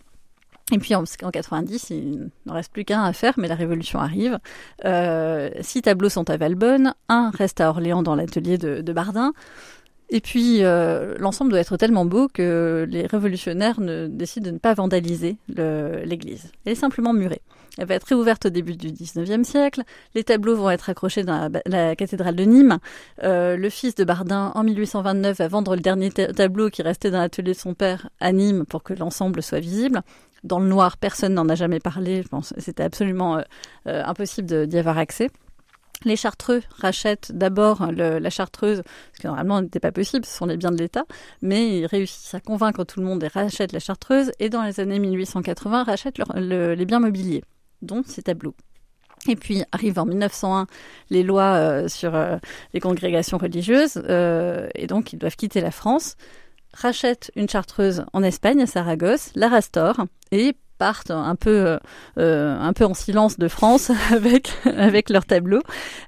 Et 0.74 0.78
puis 0.78 0.96
en, 0.96 1.04
en 1.24 1.32
90, 1.32 1.90
il 1.90 2.30
n'en 2.46 2.54
reste 2.54 2.72
plus 2.72 2.86
qu'un 2.86 3.04
à 3.04 3.12
faire, 3.12 3.34
mais 3.38 3.50
la 3.50 3.56
révolution 3.56 4.00
arrive. 4.00 4.40
Euh, 4.86 5.50
six 5.60 5.82
tableaux 5.82 6.08
sont 6.08 6.30
à 6.30 6.38
Valbonne, 6.38 6.94
un 7.10 7.30
reste 7.32 7.60
à 7.60 7.70
Orléans 7.70 8.04
dans 8.04 8.16
l'atelier 8.16 8.58
de, 8.58 8.80
de, 8.82 8.94
Bardin. 8.94 9.34
Et 10.10 10.22
puis 10.22 10.64
euh, 10.64 11.16
l'ensemble 11.18 11.52
doit 11.52 11.60
être 11.60 11.76
tellement 11.76 12.06
beau 12.06 12.30
que 12.30 12.86
les 12.90 13.06
révolutionnaires 13.06 13.82
ne, 13.82 14.08
décident 14.08 14.46
de 14.48 14.52
ne 14.52 14.60
pas 14.60 14.74
vandaliser 14.74 15.38
l'église. 15.50 16.52
Elle 16.66 16.74
est 16.74 16.76
simplement 16.76 17.12
murée. 17.12 17.42
Elle 17.78 17.88
va 17.88 17.96
être 17.96 18.08
réouverte 18.08 18.48
au 18.48 18.50
début 18.50 18.76
du 18.76 18.90
19e 18.90 19.44
siècle. 19.44 19.84
Les 20.14 20.24
tableaux 20.24 20.56
vont 20.56 20.70
être 20.70 20.90
accrochés 20.90 21.24
dans 21.24 21.50
la, 21.66 21.96
cathédrale 21.96 22.36
de 22.36 22.44
Nîmes. 22.44 22.80
Euh, 23.24 23.56
le 23.56 23.70
fils 23.70 23.96
de 23.96 24.04
Bardin, 24.04 24.52
en 24.56 24.64
1829, 24.64 25.38
va 25.38 25.48
vendre 25.48 25.76
le 25.76 25.82
dernier 25.82 26.12
tableau 26.12 26.70
qui 26.70 26.82
restait 26.82 27.12
dans 27.12 27.20
l'atelier 27.20 27.54
de 27.54 27.58
son 27.58 27.74
père 27.74 28.10
à 28.20 28.32
Nîmes 28.34 28.66
pour 28.66 28.84
que 28.84 28.94
l'ensemble 28.94 29.42
soit 29.42 29.60
visible 29.60 30.02
dans 30.44 30.60
le 30.60 30.68
noir, 30.68 30.98
personne 30.98 31.36
n'en 31.36 31.48
a 31.50 31.56
jamais 31.56 31.80
parlé. 31.80 32.24
Je 32.24 32.28
pense 32.28 32.54
c'était 32.58 32.84
absolument 32.84 33.38
euh, 33.38 33.42
euh, 33.88 34.04
impossible 34.06 34.68
d'y 34.68 34.78
avoir 34.78 34.98
accès. 34.98 35.30
Les 36.04 36.16
Chartreux 36.16 36.64
rachètent 36.80 37.32
d'abord 37.32 37.92
la 37.92 38.30
Chartreuse, 38.32 38.82
ce 39.14 39.22
qui 39.22 39.28
normalement 39.28 39.62
n'était 39.62 39.80
pas 39.80 39.92
possible, 39.92 40.26
ce 40.26 40.36
sont 40.36 40.48
les 40.48 40.58
biens 40.58 40.72
de 40.72 40.78
l'État, 40.78 41.04
mais 41.44 41.78
ils 41.78 41.86
réussissent 41.86 42.34
à 42.34 42.40
convaincre 42.40 42.84
tout 42.86 43.00
le 43.00 43.06
monde 43.06 43.24
et 43.24 43.28
rachètent 43.28 43.72
la 43.72 43.80
Chartreuse, 43.80 44.32
et 44.40 44.50
dans 44.50 44.64
les 44.64 44.80
années 44.80 44.98
1880 44.98 45.84
rachètent 45.84 46.18
les 46.36 46.86
biens 46.86 47.00
mobiliers, 47.00 47.44
dont 47.82 48.04
ces 48.06 48.24
tableaux. 48.24 48.56
Et 49.28 49.36
puis 49.36 49.64
arrivent 49.72 50.00
en 50.00 50.06
1901 50.06 50.66
les 51.12 51.22
lois 51.22 51.54
euh, 51.54 51.88
sur 51.88 52.14
les 52.74 52.80
congrégations 52.80 53.38
religieuses, 53.38 53.98
et 54.76 54.88
donc 54.88 55.14
ils 55.14 55.20
doivent 55.20 55.36
quitter 55.36 55.62
la 55.62 55.72
France 55.72 56.16
rachètent 56.74 57.32
une 57.36 57.50
chartreuse 57.50 58.06
en 58.14 58.24
Espagne, 58.24 58.62
à 58.62 58.66
Saragosse, 58.66 59.32
la 59.36 59.50
restaurent 59.50 60.06
et 60.32 60.56
partent 60.82 61.12
un 61.12 61.36
peu, 61.36 61.78
euh, 62.18 62.60
un 62.60 62.74
peu 62.74 62.86
en 62.86 62.96
silence 62.96 63.38
de 63.38 63.48
France 63.48 63.92
avec, 64.12 64.52
avec 64.66 65.12
leurs 65.12 65.26
tableaux, 65.26 65.62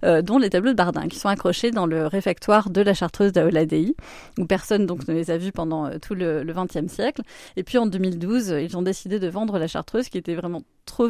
euh, 0.04 0.24
dont 0.24 0.40
les 0.40 0.50
tableaux 0.50 0.72
de 0.72 0.76
Bardin, 0.76 1.08
qui 1.08 1.20
sont 1.20 1.30
accrochés 1.30 1.70
dans 1.70 1.86
le 1.86 2.08
réfectoire 2.08 2.72
de 2.72 2.82
la 2.82 2.96
Chartreuse 2.96 3.32
d'Aoladei, 3.32 3.96
où 4.40 4.46
personne 4.46 4.88
donc 4.88 5.08
ne 5.08 5.14
les 5.14 5.30
a 5.30 5.38
vus 5.38 5.52
pendant 5.52 5.86
euh, 5.86 6.00
tout 6.00 6.16
le 6.16 6.44
XXe 6.44 6.92
siècle. 6.92 7.22
Et 7.56 7.62
puis 7.62 7.78
en 7.78 7.86
2012, 7.86 8.56
ils 8.62 8.76
ont 8.76 8.82
décidé 8.82 9.20
de 9.20 9.28
vendre 9.28 9.60
la 9.60 9.68
Chartreuse, 9.68 10.10
qui 10.10 10.18
était 10.18 10.34
vraiment 10.34 10.64
trop, 10.86 11.08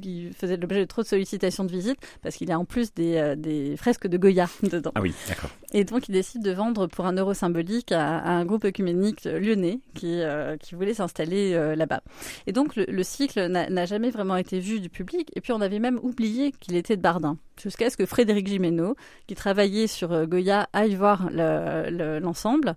qui 0.00 0.30
faisait 0.32 0.56
l'objet 0.56 0.80
de 0.80 0.84
trop 0.84 1.02
de 1.02 1.06
sollicitations 1.06 1.64
de 1.64 1.70
visite, 1.70 1.98
parce 2.22 2.36
qu'il 2.36 2.48
y 2.48 2.52
a 2.52 2.58
en 2.58 2.64
plus 2.64 2.94
des, 2.94 3.34
des 3.36 3.76
fresques 3.76 4.06
de 4.06 4.16
Goya 4.16 4.48
dedans. 4.62 4.92
Ah 4.94 5.00
oui, 5.00 5.14
d'accord. 5.28 5.50
Et 5.72 5.84
donc 5.84 6.08
ils 6.08 6.12
décident 6.12 6.44
de 6.44 6.54
vendre 6.54 6.86
pour 6.86 7.06
un 7.06 7.12
euro 7.12 7.34
symbolique 7.34 7.92
à, 7.92 8.18
à 8.18 8.30
un 8.30 8.44
groupe 8.44 8.64
œcuménique 8.64 9.24
lyonnais 9.24 9.80
qui, 9.94 10.20
qui 10.60 10.74
voulait 10.74 10.94
s'installer 10.94 11.74
là-bas. 11.76 12.02
Et 12.46 12.52
donc 12.52 12.76
le, 12.76 13.02
cycle 13.02 13.46
n'a 13.46 13.86
jamais 13.86 14.10
vraiment 14.10 14.36
été 14.36 14.60
vu 14.60 14.80
du 14.80 14.88
public. 14.88 15.30
Et 15.34 15.40
puis 15.40 15.52
on 15.52 15.60
avait 15.60 15.78
même 15.78 15.98
oublié 16.02 16.52
qu'il 16.52 16.76
était 16.76 16.96
de 16.96 17.02
Bardin. 17.02 17.38
Jusqu'à 17.60 17.90
ce 17.90 17.96
que 17.96 18.06
Frédéric 18.06 18.46
Gimeno, 18.46 18.96
qui 19.26 19.34
travaillait 19.34 19.86
sur 19.86 20.12
euh, 20.12 20.26
Goya, 20.26 20.68
aille 20.72 20.94
voir 20.94 21.30
l'ensemble 21.30 22.74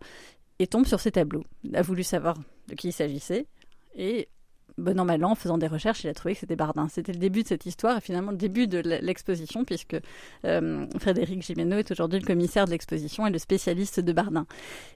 et 0.59 0.67
tombe 0.67 0.85
sur 0.85 0.99
ces 0.99 1.11
tableaux. 1.11 1.43
Il 1.63 1.75
a 1.75 1.81
voulu 1.81 2.03
savoir 2.03 2.35
de 2.67 2.75
qui 2.75 2.89
il 2.89 2.93
s'agissait. 2.93 3.45
Et 3.95 4.29
bon 4.79 4.99
an, 4.99 5.05
mal 5.05 5.23
an, 5.23 5.31
en 5.31 5.35
faisant 5.35 5.57
des 5.57 5.67
recherches, 5.67 6.03
il 6.03 6.09
a 6.09 6.13
trouvé 6.13 6.33
que 6.33 6.39
c'était 6.41 6.55
Bardin. 6.55 6.87
C'était 6.89 7.11
le 7.11 7.19
début 7.19 7.43
de 7.43 7.47
cette 7.47 7.65
histoire 7.65 7.97
et 7.97 8.01
finalement 8.01 8.31
le 8.31 8.37
début 8.37 8.67
de 8.67 8.79
l'exposition, 8.79 9.65
puisque 9.65 9.97
euh, 10.45 10.85
Frédéric 10.99 11.41
Gimeno 11.41 11.77
est 11.77 11.91
aujourd'hui 11.91 12.19
le 12.19 12.25
commissaire 12.25 12.65
de 12.65 12.71
l'exposition 12.71 13.27
et 13.27 13.29
le 13.29 13.37
spécialiste 13.37 13.99
de 13.99 14.11
Bardin. 14.13 14.45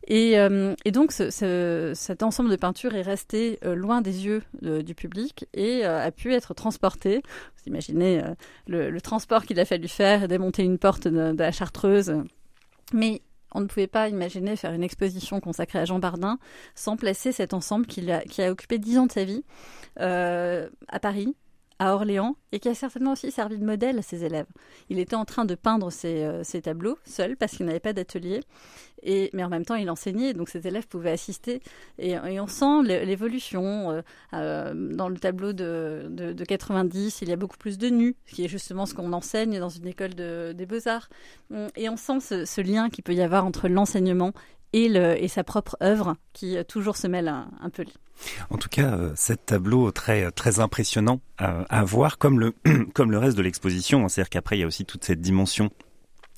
Et, 0.08 0.40
euh, 0.40 0.74
donc 0.92 1.12
ce, 1.12 1.30
ce, 1.30 1.92
cet 1.96 2.24
ensemble 2.24 2.50
de 2.50 2.56
peintures 2.56 2.96
est 2.96 3.02
resté 3.02 3.60
euh, 3.66 3.76
loin 3.76 4.02
des 4.02 4.26
yeux 4.26 4.44
du 4.62 4.96
public 4.96 5.46
et 5.54 5.84
a 5.84 6.12
pu 6.12 6.34
être 6.34 6.54
transporté. 6.54 7.18
Vous 7.18 7.64
imaginez 7.68 8.22
le, 8.68 8.90
le, 8.90 9.02
transport 9.02 9.46
qu'il 9.46 9.60
a 9.60 9.66
fallu 9.66 9.88
faire, 9.88 10.28
démonter 10.28 10.64
une 10.64 10.78
porte 10.78 11.08
de, 11.08 11.32
de 11.32 11.40
la 11.40 11.52
Chartreuse. 11.52 12.14
Mais 12.94 13.22
on 13.54 13.62
ne 13.62 13.66
pouvait 13.68 13.88
pas 13.88 14.10
imaginer 14.10 14.56
faire 14.56 14.74
une 14.74 14.84
exposition 14.84 15.40
consacrée 15.40 15.80
à 15.80 15.86
Jean 15.86 16.00
Bardin 16.00 16.40
sans 16.76 16.98
placer 16.98 17.32
cet 17.32 17.54
ensemble 17.54 17.86
qui 17.86 18.10
a, 18.12 18.52
occupé 18.52 18.78
dix 18.78 18.98
ans 18.98 19.06
de 19.06 19.12
sa 19.12 19.24
vie 19.24 19.44
euh, 20.00 20.70
à 20.88 21.00
Paris, 21.00 21.36
à 21.80 21.94
Orléans 21.94 22.36
et 22.52 22.60
qui 22.60 22.70
a 22.70 22.76
certainement 22.76 23.14
aussi 23.14 23.32
servi 23.32 23.58
de 23.58 23.66
modèle 23.66 23.98
à 24.00 24.02
ses 24.02 24.24
élèves. 24.24 24.46
Il 24.90 25.00
était 25.00 25.16
en 25.16 25.26
train 25.26 25.46
de 25.46 25.56
peindre 25.56 25.92
ses, 25.92 26.24
euh, 26.24 26.62
tableaux 26.62 26.98
seul 27.06 27.36
parce 27.36 27.54
qu'il 27.54 27.66
n'avait 27.66 27.80
pas 27.80 27.94
d'atelier, 27.94 28.42
mais 29.06 29.44
en 29.44 29.50
même 29.50 29.66
temps 29.66 29.76
il 29.76 29.90
enseignait, 29.90 30.34
donc 30.34 30.50
ses 30.50 30.68
élèves 30.68 30.88
pouvaient 30.88 31.12
assister. 31.12 31.62
Et, 31.98 32.18
on 32.20 32.48
sent 32.48 32.84
l'évolution. 32.84 33.92
Euh, 33.92 34.02
euh, 34.34 34.74
dans 34.74 35.10
le 35.10 35.18
tableau 35.18 35.54
de, 35.54 36.08
de, 36.10 36.44
90, 36.44 37.22
il 37.22 37.30
y 37.30 37.32
a 37.32 37.36
beaucoup 37.36 37.58
plus 37.58 37.78
de 37.78 37.90
nus, 37.90 38.16
ce 38.26 38.36
qui 38.36 38.46
est 38.46 38.48
justement 38.48 38.86
ce 38.86 38.94
qu'on 38.94 39.14
enseigne 39.14 39.60
dans 39.60 39.70
une 39.70 39.88
école 39.88 40.14
de, 40.14 40.54
des 40.54 40.66
beaux-arts. 40.66 41.10
Et 41.76 41.90
on 41.90 41.98
sent 41.98 42.20
ce, 42.20 42.46
ce 42.46 42.62
lien 42.62 42.90
qu'il 42.90 43.04
peut 43.04 43.14
y 43.14 43.22
avoir 43.22 43.46
entre 43.46 43.68
l'enseignement 43.68 44.34
et, 44.74 44.86
et 44.86 45.28
sa 45.28 45.44
propre 45.44 45.78
œuvre 45.82 46.16
qui 46.34 46.58
toujours 46.68 46.98
se 46.98 47.08
mêle 47.08 47.28
un, 47.28 47.70
peu. 47.70 47.86
En 48.50 48.58
tout 48.58 48.70
cas, 48.70 48.98
euh, 48.98 49.36
tableau 49.46 49.92
très 49.92 50.32
très 50.32 50.60
impressionnant 50.60 51.20
à, 51.38 51.62
à 51.70 51.84
voir, 51.84 52.18
comme 52.18 52.40
le 52.40 52.54
comme 52.94 53.12
le 53.12 53.18
reste 53.18 53.38
de 53.38 53.44
l'exposition. 53.44 54.08
C'est-à-dire 54.08 54.30
qu'après, 54.30 54.58
il 54.58 54.62
y 54.62 54.64
a 54.64 54.68
aussi 54.68 54.86
toute 54.86 55.04
cette 55.04 55.22
dimension 55.22 55.70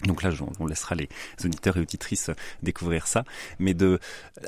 donc 0.04 0.24
là, 0.24 0.32
on 0.60 0.66
laissera 0.66 0.94
les 0.94 1.08
auditeurs 1.44 1.78
et 1.78 1.80
auditrices 1.80 2.30
découvrir 2.62 3.08
ça, 3.08 3.24
mais 3.60 3.74
de 3.74 4.00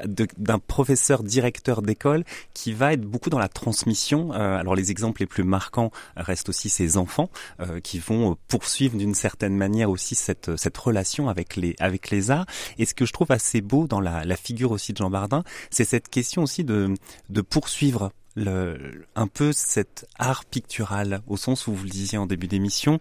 d'un 0.05 0.59
professeur 0.59 1.23
directeur 1.23 1.81
d'école 1.81 2.25
qui 2.53 2.73
va 2.73 2.93
être 2.93 3.01
beaucoup 3.01 3.29
dans 3.29 3.39
la 3.39 3.47
transmission. 3.47 4.33
Euh, 4.33 4.57
alors 4.57 4.75
les 4.75 4.91
exemples 4.91 5.21
les 5.21 5.25
plus 5.25 5.43
marquants 5.43 5.91
restent 6.17 6.49
aussi 6.49 6.69
ses 6.69 6.97
enfants 6.97 7.29
euh, 7.61 7.79
qui 7.79 7.99
vont 7.99 8.37
poursuivre 8.49 8.97
d'une 8.97 9.15
certaine 9.15 9.55
manière 9.55 9.89
aussi 9.89 10.15
cette 10.15 10.77
relation 10.77 11.29
avec 11.29 11.55
les 11.55 12.31
arts. 12.31 12.45
Et 12.77 12.85
ce 12.85 12.93
que 12.93 13.05
je 13.05 13.13
trouve 13.13 13.31
assez 13.31 13.61
beau 13.61 13.87
dans 13.87 14.01
la, 14.01 14.35
figure 14.35 14.71
aussi 14.71 14.91
de 14.93 14.97
Jean 14.97 15.09
Bardin, 15.09 15.43
c'est 15.71 15.85
cette 15.85 16.09
question 16.09 16.43
aussi 16.43 16.63
de 16.63 16.95
poursuivre 17.49 18.11
un 19.15 19.27
peu 19.27 19.51
cet 19.51 20.05
art 20.19 20.45
pictural, 20.45 21.21
au 21.27 21.37
sens 21.37 21.67
où 21.67 21.73
vous 21.73 21.83
le 21.83 21.89
disiez 21.89 22.17
en 22.17 22.27
début 22.27 22.47
d'émission, 22.47 22.99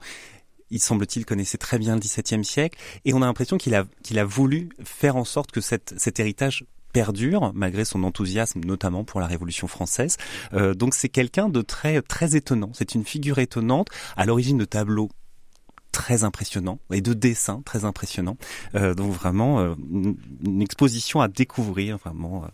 il 0.70 0.80
semble-t-il 0.80 1.24
connaissait 1.24 1.58
très 1.58 1.78
bien 1.78 1.94
le 1.94 2.00
XVIIe 2.00 2.44
siècle, 2.44 2.78
et 3.04 3.14
on 3.14 3.22
a 3.22 3.26
l'impression 3.26 3.56
qu'il 3.56 3.74
a, 3.74 3.84
qu'il 4.02 4.18
a 4.18 4.24
voulu 4.24 4.68
faire 4.84 5.16
en 5.16 5.24
sorte 5.24 5.52
que 5.52 5.60
cette, 5.60 5.94
cet 5.96 6.20
héritage 6.20 6.64
perdure 6.92 7.52
malgré 7.54 7.84
son 7.84 8.04
enthousiasme 8.04 8.60
notamment 8.64 9.04
pour 9.04 9.20
la 9.20 9.26
Révolution 9.26 9.68
française. 9.68 10.16
Euh, 10.54 10.72
donc 10.72 10.94
c'est 10.94 11.10
quelqu'un 11.10 11.50
de 11.50 11.60
très 11.60 12.00
très 12.00 12.36
étonnant. 12.36 12.70
C'est 12.72 12.94
une 12.94 13.04
figure 13.04 13.38
étonnante 13.38 13.88
à 14.16 14.24
l'origine 14.24 14.56
de 14.56 14.64
tableaux 14.64 15.10
très 15.92 16.24
impressionnants 16.24 16.78
et 16.90 17.02
de 17.02 17.12
dessins 17.12 17.60
très 17.66 17.84
impressionnants. 17.84 18.38
Euh, 18.74 18.94
donc 18.94 19.12
vraiment 19.12 19.60
euh, 19.60 19.74
une 20.42 20.62
exposition 20.62 21.20
à 21.20 21.28
découvrir 21.28 21.98
vraiment. 21.98 22.46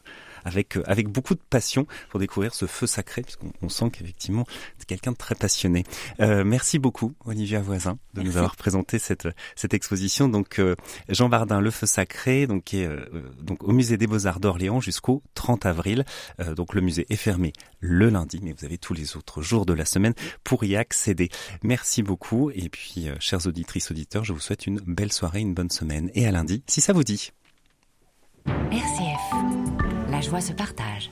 Euh, 0.46 0.52
avec 0.52 0.76
euh, 0.76 0.82
avec 0.86 1.08
beaucoup 1.08 1.34
de 1.34 1.40
passion 1.40 1.86
pour 2.10 2.20
découvrir 2.20 2.54
ce 2.54 2.66
feu 2.66 2.86
sacré, 2.86 3.22
puisqu'on 3.22 3.68
sent 3.68 3.90
qu'effectivement 3.90 4.44
c'est 4.78 4.86
quelqu'un 4.86 5.12
de 5.12 5.16
très 5.16 5.34
passionné. 5.34 5.84
Euh, 6.20 6.44
merci 6.44 6.78
beaucoup 6.78 7.14
Olivia 7.24 7.60
Voisin 7.60 7.98
de 8.14 8.22
nous 8.22 8.36
avoir 8.36 8.56
présenté 8.56 8.98
cette 8.98 9.28
cette 9.56 9.74
exposition. 9.74 10.28
Donc 10.28 10.58
euh, 10.58 10.76
Jean 11.08 11.28
Bardin, 11.28 11.60
le 11.60 11.70
feu 11.70 11.86
sacré, 11.86 12.46
donc 12.46 12.64
qui 12.64 12.78
est 12.78 12.88
donc 13.40 13.62
au 13.64 13.72
musée 13.72 13.96
des 13.96 14.06
Beaux 14.06 14.26
Arts 14.26 14.40
d'Orléans 14.40 14.80
jusqu'au 14.80 15.22
30 15.34 15.66
avril. 15.66 16.04
donc 16.56 16.74
le 16.74 16.80
musée 16.80 17.06
est 17.08 17.16
fermé 17.16 17.52
le 17.80 18.10
lundi, 18.10 18.40
mais 18.42 18.54
vous 18.56 18.64
avez 18.64 18.78
tous 18.78 18.94
les 18.94 19.16
autres 19.16 19.42
jours 19.42 19.66
de 19.66 19.72
la 19.72 19.84
semaine 19.84 20.14
pour 20.44 20.64
y 20.64 20.76
accéder. 20.76 21.28
Merci 21.62 22.02
beaucoup 22.02 22.50
et 22.50 22.68
puis 22.68 23.08
chers 23.18 23.46
auditrices 23.46 23.90
auditeurs, 23.90 24.24
je 24.24 24.32
vous 24.32 24.40
souhaite 24.40 24.66
une 24.66 24.80
belle 24.80 25.12
soirée, 25.12 25.40
une 25.40 25.54
bonne 25.54 25.70
semaine 25.70 26.10
et 26.14 26.26
à 26.26 26.32
lundi 26.32 26.62
si 26.66 26.80
ça 26.80 26.92
vous 26.92 27.04
dit. 27.04 27.30
RCF. 28.46 29.91
Joie 30.22 30.40
se 30.40 30.52
partage. 30.52 31.10